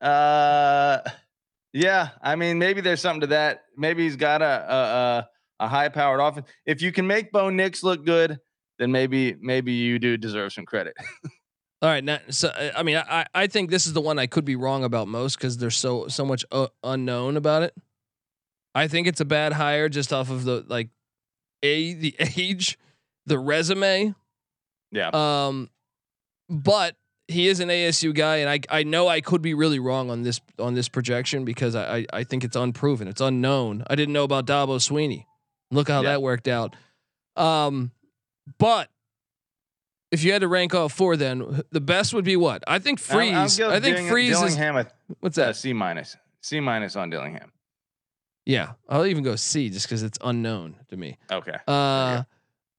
[0.00, 0.98] Uh,
[1.72, 3.62] yeah, I mean maybe there's something to that.
[3.76, 5.28] Maybe he's got a a, a,
[5.64, 6.46] a high powered offense.
[6.66, 8.38] If you can make Bo Nix look good,
[8.78, 10.94] then maybe maybe you do deserve some credit.
[11.84, 14.26] All right, now, so uh, I mean, I I think this is the one I
[14.26, 17.74] could be wrong about most because there's so so much uh, unknown about it.
[18.74, 20.88] I think it's a bad hire just off of the like,
[21.62, 22.78] a the age,
[23.26, 24.14] the resume.
[24.92, 25.10] Yeah.
[25.12, 25.68] Um,
[26.48, 26.96] but
[27.28, 30.22] he is an ASU guy, and I I know I could be really wrong on
[30.22, 33.84] this on this projection because I I, I think it's unproven, it's unknown.
[33.88, 35.26] I didn't know about Dabo Swinney.
[35.70, 36.12] Look how Yeah.
[36.12, 36.76] that worked out.
[37.36, 37.90] Um,
[38.58, 38.88] but
[40.14, 42.62] if you had to rank all four, then the best would be what?
[42.66, 43.60] I think Freeze.
[43.60, 44.86] I think Dilling- Freeze is Dillingham a,
[45.20, 45.56] what's a that?
[45.56, 46.16] C minus.
[46.40, 47.50] C minus on Dillingham.
[48.46, 51.18] Yeah, I'll even go C just because it's unknown to me.
[51.32, 51.56] Okay.
[51.66, 52.24] Uh,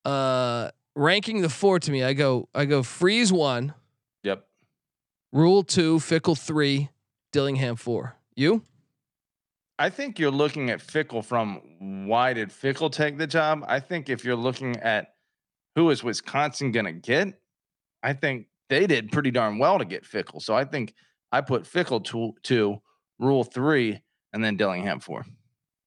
[0.06, 3.74] uh, ranking the four to me, I go I go Freeze one,
[4.24, 4.46] Yep.
[5.34, 6.90] Rhule two, Fickell three,
[7.34, 8.16] Dillingham four.
[8.36, 8.62] You?
[9.78, 13.66] I think you're looking at Fickell from why did Fickell take the job?
[13.68, 15.15] I think if you're looking at
[15.76, 17.40] who is Wisconsin going to get,
[18.02, 20.42] I think they did pretty darn well to get Fickell.
[20.42, 20.94] So I think
[21.32, 22.82] I put Fickell to two,
[23.20, 24.02] Rhule three,
[24.34, 25.26] and then Dillingham four.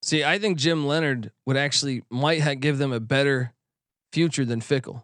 [0.03, 3.53] See, I think Jim Leonhard would actually might ha- give them a better
[4.13, 5.03] future than Fickell.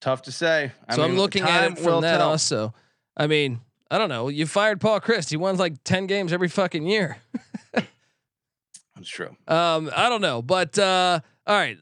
[0.00, 0.72] Tough to say.
[0.88, 2.30] I so I'm looking at it from that tell.
[2.30, 2.74] also.
[3.16, 4.28] I mean, I don't know.
[4.28, 5.30] You fired Paul Chryst.
[5.30, 7.18] He wins like 10 games every fucking year.
[7.72, 9.36] That's true.
[9.48, 11.78] Um, I don't know, but uh, all right.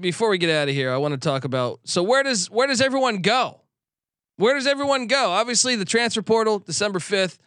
[0.00, 1.80] Before we get out of here, I want to talk about.
[1.84, 3.60] So where does where does everyone go?
[4.36, 5.30] Where does everyone go?
[5.30, 7.38] Obviously, the transfer portal, December fifth.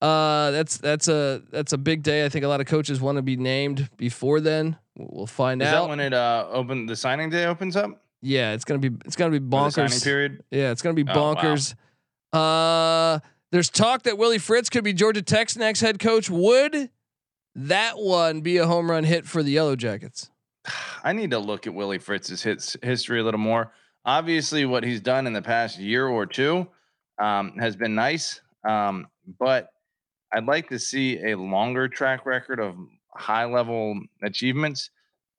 [0.00, 2.24] Uh, that's that's a that's a big day.
[2.24, 4.76] I think a lot of coaches want to be named before then.
[4.96, 5.66] We'll find out.
[5.68, 5.82] Is out.
[5.82, 8.02] that when it uh open the signing day opens up?
[8.22, 10.02] yeah, it's gonna be it's gonna be bonkers.
[10.04, 10.42] period.
[10.50, 11.34] Yeah, it's gonna be Oh, wow.
[11.34, 11.74] bonkers.
[12.32, 13.18] Uh,
[13.50, 16.30] there's talk that Willie Fritz could be Georgia Tech's next head coach.
[16.30, 16.90] Would
[17.56, 20.30] that one be a home run hit for the Yellow Jackets?
[21.04, 23.72] I need to look at Willie Fritz's hits history a little more.
[24.04, 26.66] Obviously, what he's done in the past year or two
[27.18, 29.06] um, has been nice, um,
[29.38, 29.68] but
[30.32, 32.76] I'd like to see a longer track record of
[33.14, 34.90] high level achievements.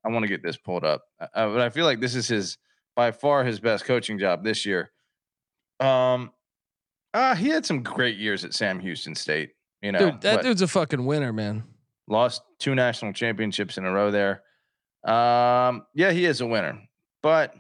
[0.06, 2.58] I want to get this pulled up, uh, but I feel like this is his
[2.96, 4.92] by far his best coaching job this year.
[5.80, 6.32] Um,
[7.14, 9.52] uh, he had some great years at Sam Houston State.
[9.82, 11.64] You know, Dude, that dude's a fucking winner, man.
[12.08, 14.44] lost two national championships in a row there.
[15.04, 16.82] Um, yeah, he is a winner,
[17.24, 17.56] but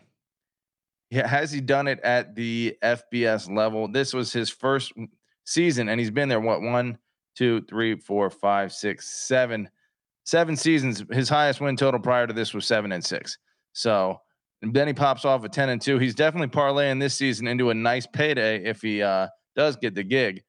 [1.09, 3.87] yeah, has he done it at the FBS level?
[3.87, 4.93] This was his first
[5.43, 6.97] season, and he's been there what one,
[7.35, 9.69] two, three, four, five, six, seven,
[10.23, 11.03] seven seasons.
[11.11, 13.37] His highest win total prior to this was seven and six.
[13.73, 14.19] So
[14.61, 15.97] and then he pops off at ten and two.
[15.97, 20.03] He's definitely parlaying this season into a nice payday if he uh, does get the
[20.03, 20.43] gig.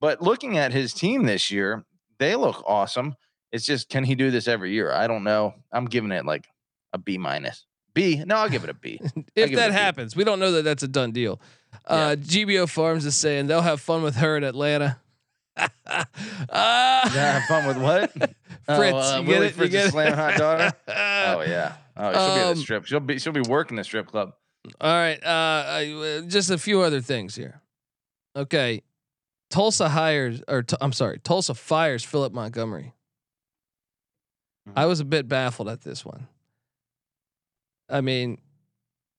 [0.00, 1.84] But looking at his team this year,
[2.18, 3.14] they look awesome.
[3.52, 4.92] It's just, can he do this every year?
[4.92, 5.54] I don't know.
[5.72, 6.46] I'm giving it like
[6.92, 7.64] a B minus.
[7.94, 8.22] B.
[8.24, 9.00] No, I'll give it a B.
[9.34, 11.40] If that happens, we don't know that that's a done deal.
[11.86, 14.98] Uh, GBO Farms is saying they'll have fun with her in Atlanta.
[15.56, 16.04] uh,
[16.48, 18.12] Yeah, have fun with what?
[18.12, 18.32] Fritz,
[18.68, 19.50] oh, uh, you get Willie it?
[19.50, 19.90] You Fritz's get it?
[19.90, 20.72] slam hot daughter.
[20.88, 21.74] Oh yeah.
[21.96, 22.86] Oh, she'll be at Um, the strip.
[22.86, 24.34] She'll be she'll be working the strip club.
[24.80, 25.22] All right.
[25.24, 27.60] Uh, I, just a few other things here.
[28.36, 28.82] Okay.
[29.50, 32.94] Tulsa hires, or i I'm sorry, Tulsa fires Phillip Montgomery.
[34.76, 36.26] I was a bit baffled at this one.
[37.88, 38.38] I mean,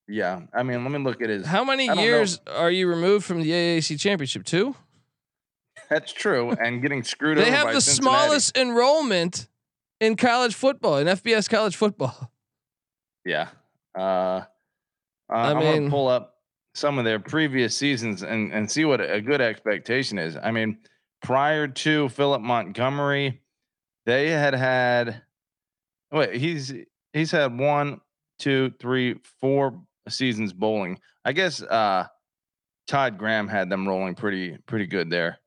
[0.07, 0.41] Yeah.
[0.53, 1.45] I mean, let me look at his.
[1.45, 2.03] how many don't know.
[2.03, 4.43] years are you removed from the AAC championship?
[4.45, 4.75] Two?
[5.89, 6.51] That's true.
[6.51, 8.17] And getting screwed They over have by the Cincinnati.
[8.17, 9.47] smallest enrollment
[9.99, 12.31] in college football, in FBS college football.
[13.25, 13.49] Yeah.
[13.97, 14.43] Uh, uh
[15.29, 16.37] I am mean- gonna pull up
[16.73, 20.37] some of their previous seasons and and see what a good expectation is.
[20.41, 20.77] I mean,
[21.21, 23.41] prior to Phillip Montgomery,
[24.05, 25.21] they had had.
[26.11, 26.73] Wait, he's
[27.13, 28.01] he's had one,
[28.39, 30.99] two, three, four seasons bowling.
[31.23, 32.07] I guess uh,
[32.87, 35.39] Todd Graham had them rolling pretty pretty good there.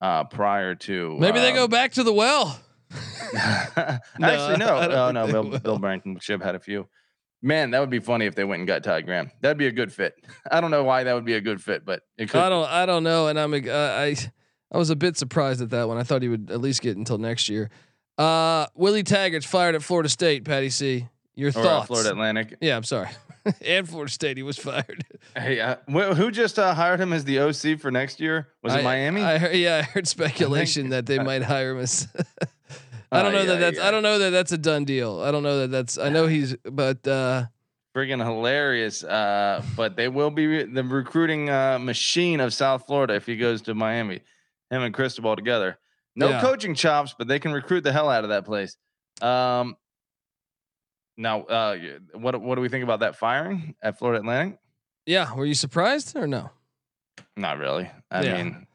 [0.00, 2.60] Uh, prior to Maybe they go um, back to the well.
[3.36, 5.58] Actually, no, oh no, Bill, will.
[5.58, 6.88] Bill Shib had a few.
[7.40, 9.30] Man, that would be funny if they went and got Todd Graham.
[9.40, 10.14] That'd be a good fit.
[10.50, 12.40] I don't know why that would be a good fit, but it could.
[12.40, 14.16] I don't I don't know, and I'm uh, I
[14.70, 15.98] I was a bit surprised at that one.
[15.98, 17.70] I thought he would at least get until next year.
[18.18, 20.44] Uh, Willie Taggart's fired at Florida State.
[20.44, 21.86] Patty C, your Or, uh, thoughts?
[21.88, 22.56] Florida Atlantic.
[22.60, 23.08] Yeah, I'm sorry.
[23.64, 25.04] and Florida State, he was fired.
[25.36, 28.48] Hey, uh, wh- who just uh, hired him as the OC for next year?
[28.62, 29.22] Was it I- Miami?
[29.22, 32.06] I heard, yeah, I heard speculation that they might hire him as.
[33.12, 33.76] I don't Uh, know that that's.
[33.78, 33.88] yeah.
[33.88, 35.20] I don't know that that's a done deal.
[35.20, 35.98] I don't know that that's.
[35.98, 37.44] I know he's, but uh,
[37.94, 39.04] Friggin' hilarious.
[39.04, 43.60] Uh, but they will be the recruiting uh, machine of South Florida if he goes
[43.62, 44.20] to Miami.
[44.70, 45.78] Him and Cristobal together.
[46.14, 46.40] No Yeah.
[46.40, 48.76] coaching chops, but they can recruit the hell out of that place.
[49.20, 49.76] Um,
[51.16, 51.78] now, uh,
[52.14, 54.58] what what do we think about that firing at Florida Atlantic?
[55.06, 56.50] yeah, were you surprised or no?
[57.36, 57.90] Not really.
[58.10, 58.42] I Yeah.
[58.42, 58.66] mean,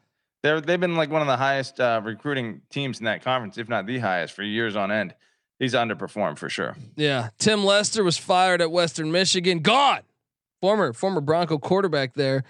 [0.42, 3.68] they're they've been like one of the highest uh, recruiting teams in that conference, if
[3.68, 5.14] not the highest, for years on end.
[5.58, 6.76] He's underperformed for sure.
[6.96, 9.60] Yeah, Tim Lester was fired at Western Michigan.
[9.60, 10.02] Gone.
[10.60, 12.44] Former former Bronco quarterback there.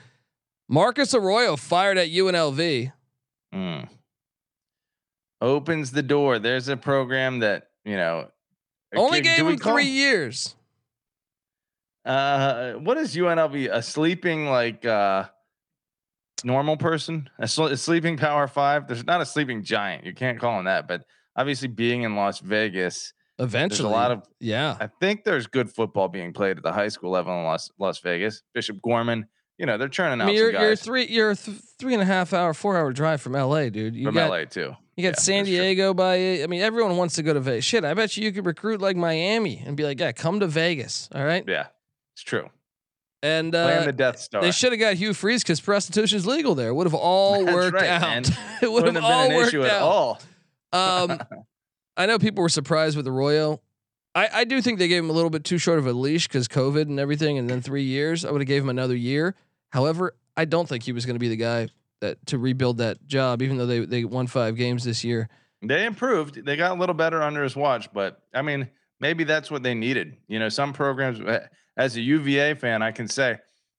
[0.69, 2.93] Marcus Arroyo fired at UNLV.
[3.55, 3.89] Mm.
[5.41, 6.39] Opens the door.
[6.39, 8.29] There's a program that you know.
[8.97, 10.55] Only gave him three years.
[12.05, 13.69] Uh, what is UNLV?
[13.71, 15.27] A sleeping like uh,
[16.43, 17.29] normal person?
[17.39, 18.87] A, sl- a sleeping Power Five?
[18.87, 20.07] There's not a sleeping giant.
[20.07, 20.89] You can't call him that.
[20.89, 21.05] But
[21.37, 24.77] obviously, being in Las Vegas, Eventually, a lot of yeah.
[24.81, 28.01] I think there's good football being played at the high school level in Las Las
[28.01, 28.43] Vegas.
[28.53, 29.27] Bishop Gorman,
[29.59, 32.07] you know, they're churning I out mean, you're you're three you're th- three and a
[32.07, 33.95] half hour, four hour drive from LA, dude.
[33.95, 34.75] You from got LA too.
[34.99, 35.45] You got Yeah, San.
[35.45, 36.43] Diego by.
[36.43, 37.65] I mean, everyone wants to go to Vegas.
[37.65, 40.47] Shit, I bet you you could recruit like Miami and be like, yeah, come to
[40.47, 41.09] Vegas.
[41.15, 41.69] All right, Yeah,
[42.15, 42.51] it's true.
[43.23, 44.43] and uh, the Death Star.
[44.43, 46.75] they should have got Hugh Freeze because prostitution's legal there.
[46.75, 48.29] Would have all That's worked right, out.
[48.63, 49.71] it would have Wouldn't all have been an worked issue out.
[49.71, 50.21] at all.
[50.73, 51.21] Um,
[51.97, 53.61] I know people were surprised with Arroyo.
[54.15, 56.27] I, I do think they gave him a little bit too short of a leash
[56.29, 58.25] because COVID and everything, and then three years.
[58.25, 59.35] I would have gave him another year.
[59.71, 61.69] However, I don't think he was going to be the guy
[62.01, 65.29] that to rebuild that job, even though they they won five games this year.
[65.63, 66.45] They improved.
[66.45, 68.69] They got a little better under his watch, but I mean,
[69.01, 70.17] maybe that's what they needed.
[70.29, 71.21] You know, some programs.
[71.21, 71.47] uh,
[71.77, 73.39] As a UVA fan, I can say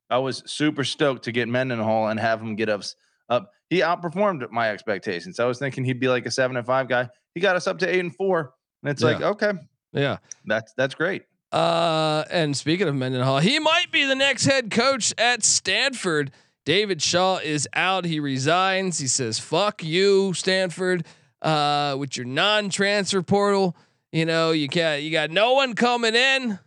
[0.10, 2.96] I was super stoked to get Mendenhall and have him get us
[3.30, 3.52] up.
[3.70, 5.40] He outperformed my expectations.
[5.40, 7.08] I was thinking he'd be like a seven and five guy.
[7.36, 8.54] He got us up to eight and four,
[8.84, 9.52] and it's like, okay,
[9.94, 10.18] Yeah.
[10.46, 11.24] that's that's great.
[11.52, 16.32] Uh, and speaking of Mendenhall, he might be the next head coach at Stanford.
[16.70, 18.06] David Shaw is out.
[18.06, 19.00] He resigns.
[19.00, 21.04] He says, "Fuck you, Stanford,
[21.42, 23.76] uh, with your non-transfer portal.
[24.12, 26.60] You know, you got you got no one coming in.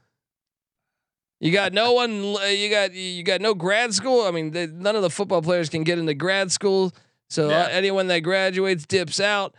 [1.39, 2.11] You got no one.
[2.25, 4.23] You got you got no grad school.
[4.23, 6.93] I mean, they, none of the football players can get into grad school.
[7.31, 7.61] So Yeah.
[7.63, 9.55] uh, anyone that graduates dips out.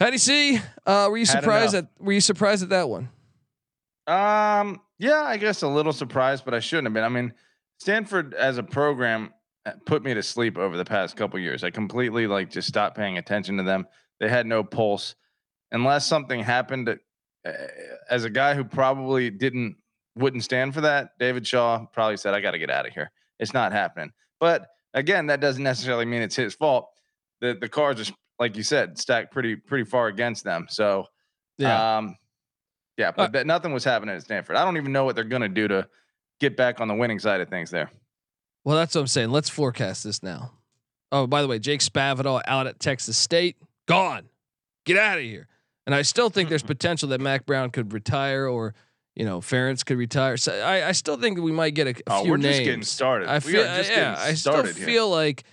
[0.00, 0.58] How do you see?
[0.84, 1.86] Uh, were you surprised at?
[2.00, 3.10] Were you surprised at that one?
[4.08, 7.04] Um, yeah, I guess a little surprised, but I shouldn't have been.
[7.04, 7.32] I mean,
[7.78, 9.32] Stanford as a program
[9.84, 11.64] put me to sleep over the past couple years.
[11.64, 13.86] I completely like just stopped paying attention to them.
[14.20, 15.14] They had no pulse
[15.72, 16.88] unless something happened.
[16.88, 17.52] Uh,
[18.10, 19.76] as a guy who probably didn't
[20.14, 23.10] wouldn't stand for that, David Shaw probably said, "I got to get out of here.
[23.38, 26.88] It's not happening." But again, that doesn't necessarily mean it's his fault.
[27.40, 30.66] The the cards are like you said stacked pretty pretty far against them.
[30.68, 31.06] So
[31.96, 32.16] um,
[32.96, 34.56] yeah, but that, nothing was happening at Stanford.
[34.56, 35.88] I don't even know what they're gonna do to
[36.40, 37.90] get back on the winning side of things there.
[38.66, 39.30] Well, that's what I'm saying.
[39.30, 40.50] Let's forecast this now.
[41.12, 43.56] Oh, by the way, Jake Spavital out at Texas State,
[43.86, 44.24] gone.
[44.84, 45.46] Get out of here.
[45.86, 48.74] And I still think there's potential that Mack Brown could retire, or
[49.14, 50.36] you know, Ferentz could retire.
[50.36, 52.56] So I, I still think that we might get a, a Oh, few we're names.
[52.56, 53.28] just getting started.
[53.28, 54.72] I We feel, are just yeah, getting I still here.
[54.74, 55.44] feel like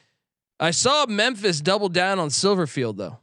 [0.59, 3.19] I saw Memphis double down on Silverfield though.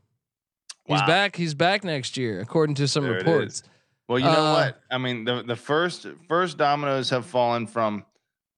[0.86, 1.34] He's back.
[1.34, 3.64] He's back next year, according to some There reports.
[4.08, 4.80] Well, you know Uh, what?
[4.88, 8.04] I mean, the the first first dominoes have fallen from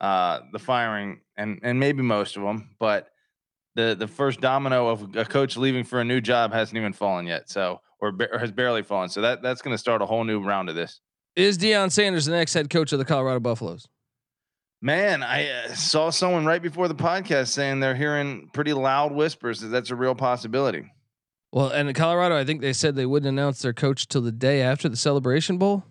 [0.01, 3.09] uh, the firing, and and maybe most of them, but
[3.75, 7.27] the the first domino of a coach leaving for a new job hasn't even fallen
[7.27, 7.49] yet.
[7.49, 9.09] So, or, or has barely fallen.
[9.09, 11.01] So that that's going to start a whole new round of this.
[11.35, 13.89] Is Deion Sanders the next head coach of the Colorado Buffaloes?
[14.83, 19.61] Man, I uh, saw someone right before the podcast saying they're hearing pretty loud whispers
[19.61, 20.93] that that's a real possibility.
[21.53, 24.33] Well, and in Colorado, I think they said they wouldn't announce their coach till the
[24.33, 25.85] day after the Celebration Bowl.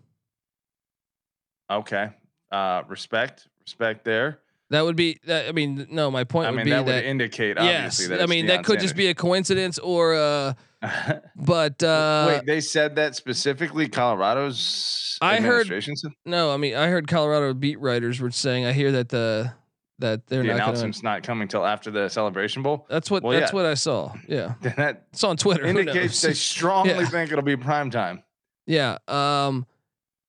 [1.72, 2.10] Okay.
[2.52, 4.40] Uh, respect, respect there.
[4.72, 5.20] That would be.
[5.26, 6.10] That, I mean, no.
[6.10, 6.96] My point I would mean, be that that.
[6.96, 10.16] would indicate yes, obviously that I mean Deion that could just be a coincidence, or.
[10.16, 10.54] uh
[11.36, 13.88] But uh Wait, they said that specifically.
[13.88, 18.66] Colorado's I heard- said no, I mean I heard Colorado beat writers were saying.
[18.66, 19.54] I hear that the
[20.00, 22.88] that they're the not announcement's not coming till after the Celebration Bowl.
[22.90, 23.22] That's what.
[23.22, 23.56] Well, that's yeah.
[23.56, 24.14] what I saw.
[24.28, 25.66] Yeah, that it's on Twitter.
[25.66, 27.06] Indicates they strongly Yeah.
[27.06, 28.24] think it'll be prime time.
[28.66, 28.98] Yeah.
[29.08, 29.68] Um.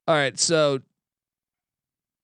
[0.07, 0.39] All right.
[0.39, 0.81] So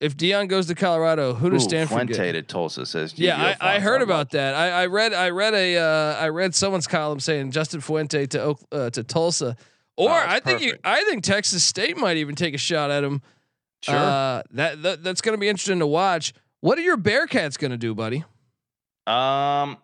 [0.00, 2.32] if Deion goes to Colorado, who does Ooh, Stanford Fuente get?
[2.32, 3.18] to Tulsa says.
[3.18, 4.54] Yeah, I, I heard about that.
[4.54, 8.54] I, I read I read a uh, I read someone's column saying Justin Fuente to
[8.70, 9.56] uh, to Tulsa,
[9.96, 10.76] or Oh, I think you.
[10.84, 13.22] I think Texas State might even take a shot at him.
[13.82, 13.94] Sure.
[13.96, 16.32] Uh, that, that that's going to be interesting to watch.
[16.60, 18.24] What are your Bearcats going to do, buddy?
[19.06, 19.78] um,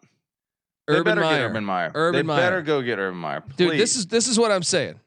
[0.86, 1.48] they Urban Meyer.
[1.48, 1.92] Urban Meyer.
[1.94, 2.40] Urban they Meyer.
[2.40, 3.42] better go get Urban Meyer.
[3.56, 5.00] Dude, this is this is what I'm saying.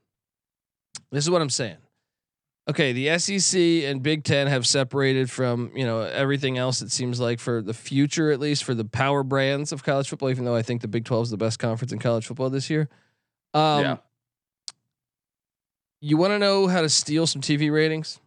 [1.11, 1.77] This is what I'm saying.
[2.69, 6.81] Okay, the SEC and Big Ten have separated from you know everything else.
[6.81, 10.29] It seems like for the future, at least for the power brands of college football.
[10.29, 12.69] Even though I think the Big Twelve is the best conference in college football this
[12.69, 12.89] year.
[13.53, 13.97] Um, Yeah.
[15.99, 18.19] You want to know how to steal some TV ratings?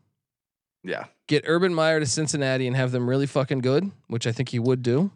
[0.82, 1.04] yeah.
[1.28, 4.58] Get Urban Meyer to Cincinnati and have them really fucking good, which I think he
[4.58, 5.12] would do.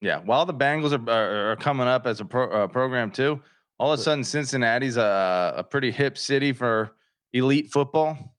[0.00, 3.40] Yeah, while the Bengals are are, are coming up as a pro, uh, program too,
[3.78, 6.96] all of a sudden Cincinnati's a, a pretty hip city for
[7.32, 8.31] elite football.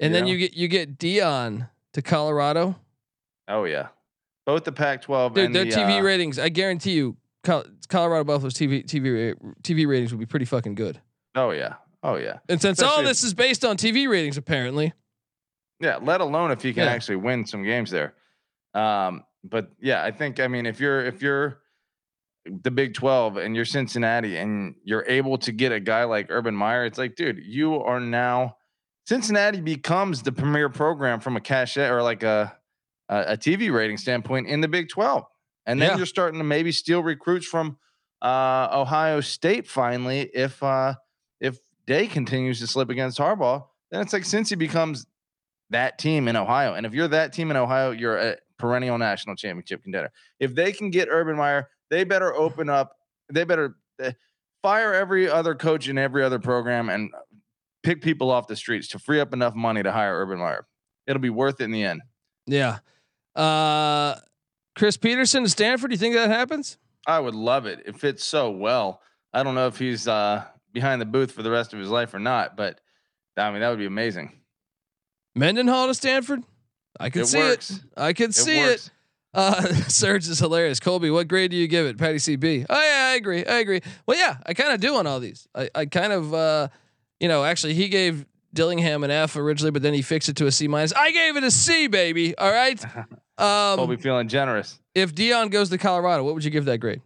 [0.00, 2.76] And then you get you get Deion to Colorado.
[3.48, 3.88] Oh yeah,
[4.46, 8.54] both the Pac-12 Dude, and their the, TV uh, ratings, I guarantee you, Colorado Buffalo's
[8.54, 11.00] TV TV TV ratings would be pretty fucking good.
[11.34, 14.92] Oh yeah, oh yeah, And since all this is based on TV ratings, apparently,
[15.80, 15.98] yeah.
[16.00, 16.92] Let alone if you can Yeah.
[16.92, 18.14] actually win some games there.
[18.74, 21.60] Um, but yeah, I think I mean if you're if you're
[22.44, 26.54] the Big 12 and you're Cincinnati and you're able to get a guy like Urban
[26.54, 28.56] Meyer, it's like, dude, you are now
[29.08, 32.54] Cincinnati becomes the premier program from a cachet or like a
[33.08, 35.24] a, a TV rating standpoint in the Big 12.
[35.64, 35.96] And then Yeah.
[35.96, 37.78] you're starting to maybe steal recruits from
[38.20, 40.94] uh, Ohio State finally if uh,
[41.40, 45.06] if Day continues to slip against Harbaugh, then it's like Cincy becomes
[45.70, 46.74] that team in Ohio.
[46.74, 50.10] And if you're that team in Ohio, you're a perennial national championship contender.
[50.38, 52.94] If they can get Urban Meyer, they better open up.
[53.32, 54.10] They better uh,
[54.60, 57.10] fire every other coach in every other program and
[57.88, 60.66] pick people off the streets to free up enough money to hire Urban Meyer.
[61.06, 62.02] It'll be worth it in the end.
[62.46, 62.78] yeah.
[63.34, 64.16] Uh,
[64.76, 65.90] Chris Petersen to Stanford.
[65.90, 66.76] Do you think that happens?
[67.06, 67.82] I would love it.
[67.86, 69.00] It fits so well.
[69.32, 72.12] I don't know if he's uh, behind the booth for the rest of his life
[72.14, 72.80] or not, but
[73.36, 74.32] I mean that would be amazing.
[75.34, 76.42] Mendenhall to Stanford.
[77.00, 77.70] I can It see works.
[77.70, 77.80] it.
[77.96, 78.86] I can It see works.
[78.88, 78.92] it.
[79.34, 80.80] Uh, Serge is hilarious.
[80.80, 81.96] Colby, what grade do you give it?
[81.98, 82.66] Patty CB.
[82.68, 83.44] Oh yeah, I agree.
[83.46, 83.80] I agree.
[84.06, 85.46] Well, yeah, I kind of do on all these.
[85.54, 86.68] I, I kind of, uh,
[87.20, 90.46] you know, actually he gave Dillingham an F originally, but then he fixed it to
[90.46, 90.92] a C minus.
[90.92, 92.36] I gave it a C, baby.
[92.36, 92.82] All right.
[93.38, 94.80] Um, feeling generous.
[94.96, 97.00] if Deion goes to Colorado, what would you give that grade?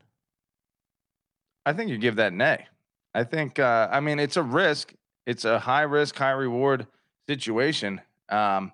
[1.67, 2.67] I think you give that an A.
[3.15, 4.95] I think uh, I mean it's a risk.
[5.27, 6.87] It's a high risk, high reward
[7.29, 8.01] situation.
[8.31, 8.73] Um,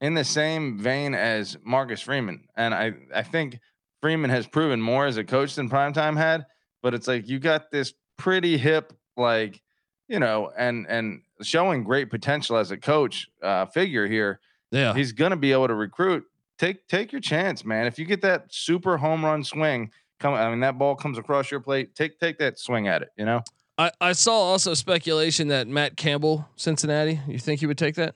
[0.00, 3.58] in the same vein as Marcus Freeman, and I I think
[4.00, 6.46] Freeman has proven more as a coach than Primetime had.
[6.80, 9.60] But it's like you got this pretty hip, like
[10.08, 14.40] you know, and and showing great potential as a coach uh, figure here.
[14.70, 14.94] Yeah.
[14.94, 16.24] He's gonna be able to recruit.
[16.58, 17.86] Take take your chance, man.
[17.86, 20.34] If you get that super home run swing, come.
[20.34, 21.94] I mean, that ball comes across your plate.
[21.94, 23.12] Take take that swing at it.
[23.16, 23.42] You know.
[23.78, 27.20] I, I saw also speculation that Matt Campbell, Cincinnati.
[27.28, 28.14] You think he would take that?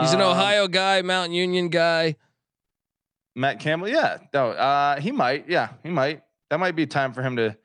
[0.00, 2.14] He's an Um, Ohio guy, Mount Union guy.
[3.34, 3.88] Matt Campbell.
[3.88, 4.18] Yeah.
[4.32, 4.50] No.
[4.50, 5.48] Uh, he might.
[5.48, 6.22] Yeah, he might.
[6.50, 7.56] That might be time for him to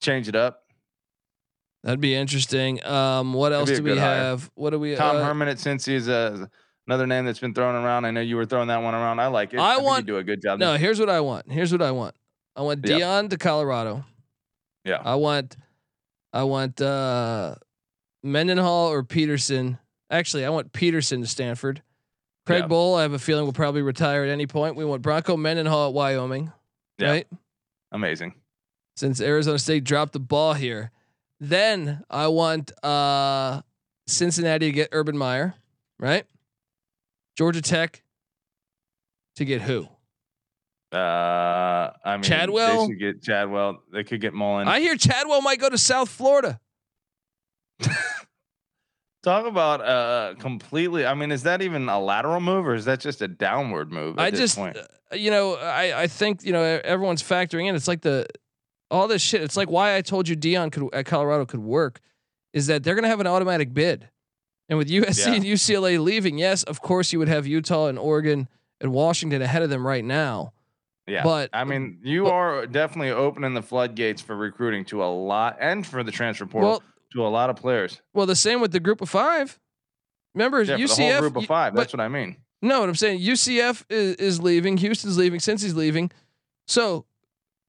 [0.00, 0.59] change it up.
[1.82, 2.84] That'd be interesting.
[2.84, 3.98] Um, what else do we hire.
[4.16, 4.50] have?
[4.54, 4.96] What do we?
[4.96, 6.50] Tom uh, Herman at Cincy is a,
[6.86, 8.04] another name that's been thrown around.
[8.04, 9.18] I know you were throwing that one around.
[9.18, 9.60] I like it.
[9.60, 10.58] I think want- to do a good job.
[10.58, 10.78] No, there.
[10.78, 11.50] here's what I want.
[11.50, 12.14] Here's what I want.
[12.54, 13.00] I want Yep.
[13.00, 14.04] Deion to Colorado.
[14.84, 15.00] Yeah.
[15.02, 15.56] I want,
[16.32, 17.54] I want uh,
[18.22, 19.78] Mendenhall or Petersen.
[20.10, 21.82] Actually, I want Petersen to Stanford.
[22.46, 22.68] Craig Yeah.
[22.68, 24.76] Bohl, I have a feeling will probably retire at any point.
[24.76, 26.52] We want Bronco Mendenhall at Wyoming,
[26.98, 27.10] Yeah.
[27.10, 27.26] right?
[27.92, 28.34] Amazing.
[28.96, 30.90] Since Arizona State dropped the ball here,
[31.40, 33.62] then I want uh,
[34.06, 35.54] Cincinnati to get Urban Meyer,
[35.98, 36.24] right?
[37.36, 38.02] Georgia Tech
[39.36, 39.88] to get who?
[40.92, 40.96] Uh,
[42.04, 42.86] I mean, Chadwell?
[42.86, 43.82] They should get Chadwell.
[43.92, 44.68] They could get Mullen.
[44.68, 46.60] I hear Chadwell might go to South Florida.
[49.22, 51.04] Talk about uh completely.
[51.04, 54.18] I mean, is that even a lateral move or is that just a downward move?
[54.18, 54.72] At I this just, uh,
[55.14, 57.74] you know, I I think you know everyone's factoring in.
[57.76, 58.26] It's like the
[58.90, 59.42] all this shit.
[59.42, 62.00] It's like why I told you Deion could at Colorado could work,
[62.52, 64.08] is that they're gonna have an automatic bid,
[64.68, 65.34] and with USC Yeah.
[65.34, 68.48] and UCLA leaving, yes, of course you would have Utah and Oregon
[68.80, 70.52] and Washington ahead of them right now.
[71.06, 71.24] yeah.
[71.24, 75.56] but- I mean, you but- are definitely opening the floodgates for recruiting to a lot
[75.60, 76.82] and for the transfer portal Well,
[77.14, 78.00] to a lot of players.
[78.14, 79.58] well, the same with the group of five.
[80.36, 80.96] Remember Yeah, UCF?
[80.96, 81.74] the whole group of five.
[81.74, 82.36] but- That's what I mean.
[82.62, 86.12] No, what I'm saying, UCF is, is leaving, Houston's leaving, Cincy's leaving.
[86.68, 87.06] So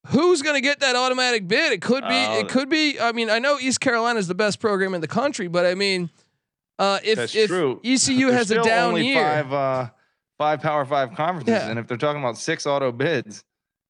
[0.08, 1.72] who's going to get that automatic bid?
[1.74, 2.99] It could be, Uh, it could be.
[2.99, 5.76] I mean, I know East Carolina is the best program in the country, but I
[5.76, 6.10] mean,
[6.80, 7.80] uh, if if true.
[7.84, 9.89] ECU There's has a down year, Five, uh,
[10.38, 11.70] five Power Five conferences, Yeah.
[11.70, 13.43] and if they're talking about six auto bids,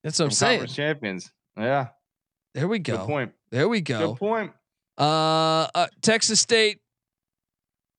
[0.04, 0.66] That's what I'm saying.
[0.68, 1.32] champions.
[1.58, 1.88] Yeah,
[2.54, 3.06] There we good go.
[3.06, 3.32] point.
[3.52, 4.10] There we go.
[4.10, 4.52] Good point.
[4.98, 6.80] Uh, uh, Texas State,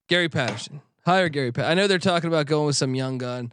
[0.09, 0.81] Gary Patterson.
[1.05, 1.51] Hire Gary.
[1.53, 3.53] Pa- I know they're talking about going with some young gun.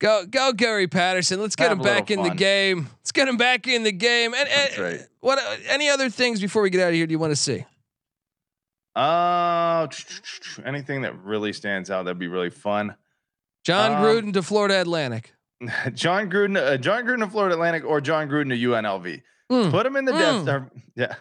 [0.00, 1.40] Go, go, Gary Patterson.
[1.40, 2.88] Let's get Have him back in the game.
[2.98, 4.34] Let's get him back in the game.
[4.34, 5.00] And, That's and right.
[5.20, 5.38] what?
[5.68, 7.06] Any other things before we get out of here?
[7.06, 7.64] Do you want to see?
[8.96, 9.86] Uh,
[10.64, 12.94] anything that really stands out that'd be really fun.
[13.64, 15.32] Jon Um, Gruden to Florida Atlantic.
[15.94, 19.22] Jon Gruden, uh, Jon Gruden to Florida Atlantic, or Jon Gruden to UNLV.
[19.50, 19.70] Mm.
[19.70, 20.44] Put him in the Mm.
[20.44, 20.48] depth.
[20.48, 21.14] Or, yeah,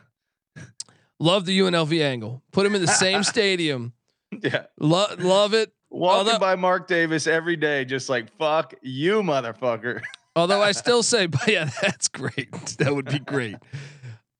[1.19, 2.41] Love the UNLV angle.
[2.51, 3.93] Put him in the same stadium.
[4.41, 4.65] yeah.
[4.79, 5.71] Lo- love it.
[5.93, 10.01] Walking Although- by Mark Davis every day, just like fuck you, motherfucker.
[10.35, 12.49] Although I still say, but yeah, that's great.
[12.79, 13.55] That would be great.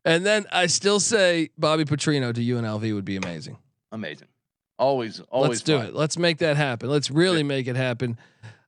[0.04, 3.58] And then I still say Bobby Petrino to UNLV would be amazing.
[3.92, 4.28] Amazing.
[4.80, 5.50] Always, always.
[5.50, 5.94] Let's do it.
[5.94, 6.90] Let's make that happen.
[6.90, 8.18] Let's really make it happen.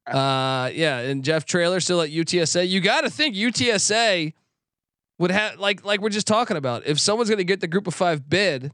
[0.05, 2.69] Uh, yeah, and Jeff Traylor still at UTSA.
[2.69, 4.33] You got to think UTSA
[5.17, 6.86] would have like like we're just talking about.
[6.86, 8.71] If someone's going to get the Group of Five bid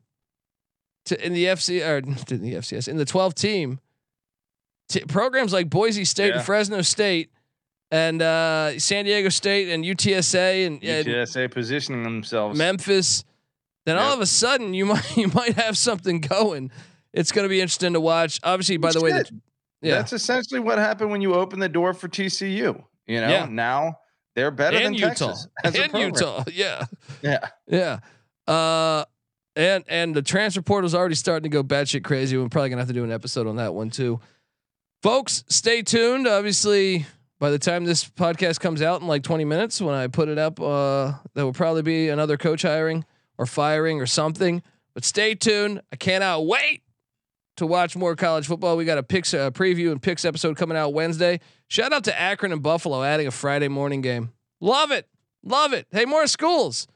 [1.05, 1.97] to in the FC or
[2.35, 3.79] in the FCS in the twelve team,
[4.91, 6.37] t- programs like Boise State Yeah.
[6.37, 7.31] and Fresno State
[7.89, 12.57] and uh, San Diego State and UTSA and, and UTSA positioning themselves.
[12.57, 13.23] Memphis,
[13.85, 16.71] then all of a sudden you might you might have something going.
[17.13, 18.39] It's going to be interesting to watch.
[18.43, 19.31] Obviously, by the way, Shit.
[19.81, 22.49] yeah, That's essentially what happened when you open the door for TCU.
[23.07, 23.47] You know, Yeah.
[23.49, 23.97] now
[24.35, 25.93] they're better and than Utah, Texas as and.
[25.93, 26.85] Utah, yeah,
[27.21, 27.99] Yeah, yeah.
[28.47, 29.03] Uh,
[29.57, 32.37] and and the transfer portal is already starting to go batshit crazy.
[32.37, 34.21] We're probably gonna have to do an episode on that one too,
[35.01, 35.43] folks.
[35.47, 36.27] Stay tuned.
[36.27, 37.05] Obviously,
[37.39, 40.37] by the time this podcast comes out in like 20 minutes, when I put it
[40.37, 43.05] up, uh, there will probably be another coach hiring
[43.37, 44.61] or firing or something.
[44.93, 45.81] But stay tuned.
[45.91, 46.83] I cannot wait
[47.57, 48.77] to watch more college football.
[48.77, 51.39] We got a picks uh, preview and picks episode coming out Wednesday.
[51.67, 54.33] Shout out to Akron and Buffalo adding a Friday morning game.
[54.59, 55.07] Love it.
[55.43, 55.87] Love it.
[55.91, 56.87] Hey, more schools.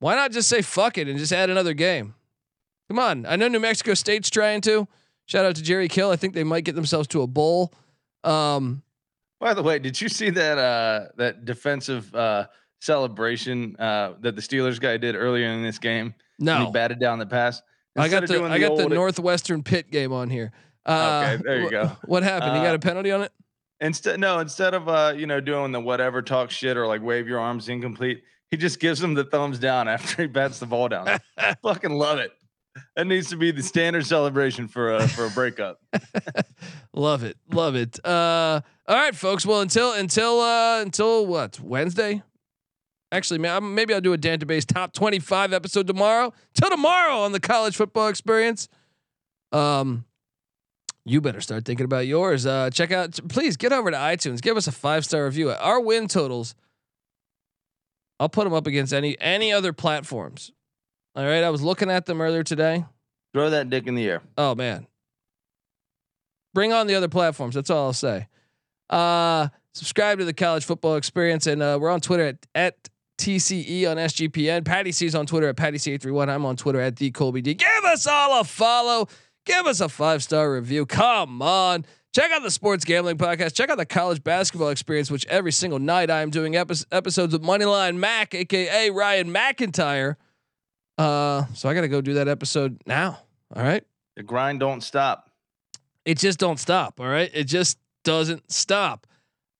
[0.00, 2.14] Why not just say fuck it and just add another game?
[2.88, 3.26] Come on.
[3.26, 4.88] I know New Mexico State's trying to.
[5.28, 6.10] Shout out to Jerry Kill.
[6.10, 7.72] I think they might get themselves to a bowl.
[8.24, 8.82] Um,
[9.40, 12.46] By the way, did you see that uh that defensive uh
[12.80, 16.14] celebration uh that the Steelers guy did earlier in this game?
[16.38, 17.62] No, he batted down the pass.
[17.96, 20.52] I got Instead the I got the old- Northwestern Pitt game on here.
[20.86, 21.92] Uh, Okay, there you go.
[22.06, 22.56] What happened?
[22.56, 23.32] he got Uh, a penalty on it.
[23.80, 27.28] Instead, no, instead of uh, you know, doing the whatever talk shit or like wave
[27.28, 30.88] your arms incomplete, he just gives him the thumbs down after he bats the ball
[30.88, 31.08] down.
[31.36, 32.32] I fucking love it.
[32.96, 35.80] That needs to be the standard celebration for a for a breakup.
[36.92, 37.36] Love it.
[37.52, 37.98] Love it.
[38.04, 39.46] Uh, all right, folks.
[39.46, 42.22] Well, until until uh, until what Wednesday?
[43.10, 46.32] Actually, ma- maybe I'll do a database top twenty-five episode tomorrow.
[46.54, 48.68] Till tomorrow on the college football experience.
[49.52, 50.04] Um,
[51.04, 52.44] you better start thinking about yours.
[52.44, 53.18] Uh, check out.
[53.28, 54.42] Please get over to iTunes.
[54.42, 55.50] Give us a five-star review.
[55.50, 56.54] Our win totals.
[58.20, 60.52] I'll put them up against any any other platforms.
[61.18, 62.84] All right, I was looking at them earlier today.
[63.34, 64.22] Throw that dick in the air.
[64.36, 64.86] Oh man.
[66.54, 67.56] Bring on the other platforms.
[67.56, 68.28] That's all I'll say.
[68.88, 71.48] Uh, subscribe to the college football experience.
[71.48, 72.88] And uh, we're on Twitter at, at
[73.18, 74.64] TCE on SGPN.
[74.64, 76.28] Patty C's on Twitter at Patty C831.
[76.28, 77.54] I'm on Twitter at D Colby D.
[77.54, 79.08] Give us all a follow.
[79.44, 80.86] Give us a five star review.
[80.86, 81.84] Come on.
[82.14, 83.54] Check out the Sports Gambling Podcast.
[83.54, 87.32] Check out the College Basketball Experience, which every single night I am doing epi- episodes
[87.32, 90.14] with Moneyline Mac, aka Ryan McIntyre.
[90.98, 93.20] Uh, so I got to go do that episode now.
[93.54, 93.84] All right
[94.16, 95.30] The grind don't stop.
[96.04, 97.00] it just don't stop.
[97.00, 97.30] All right.
[97.32, 99.06] It just doesn't stop.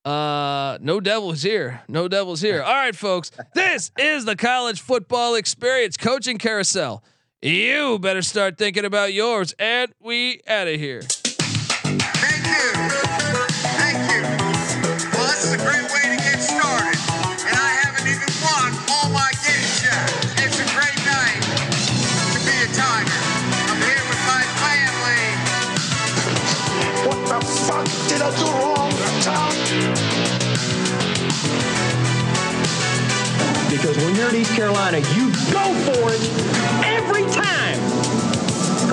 [0.05, 1.83] Uh, no devils here.
[1.89, 2.63] No devils here.
[2.63, 3.31] All right, folks.
[3.55, 7.03] This is the college football experience coaching carousel.
[7.43, 9.55] You better start thinking about yours.
[9.59, 11.03] And we out of here.
[34.29, 36.21] Because when East Carolina, you go for it
[36.85, 37.79] every time.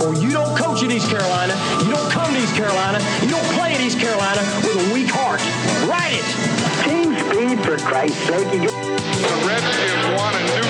[0.01, 3.43] Or you don't coach at East Carolina, you don't come to East Carolina, you don't
[3.57, 5.41] play at East Carolina with a weak heart.
[5.89, 6.27] Write it.
[6.87, 8.53] Team speed, for Christ's sake.
[8.53, 10.64] You get- The Reds have won a new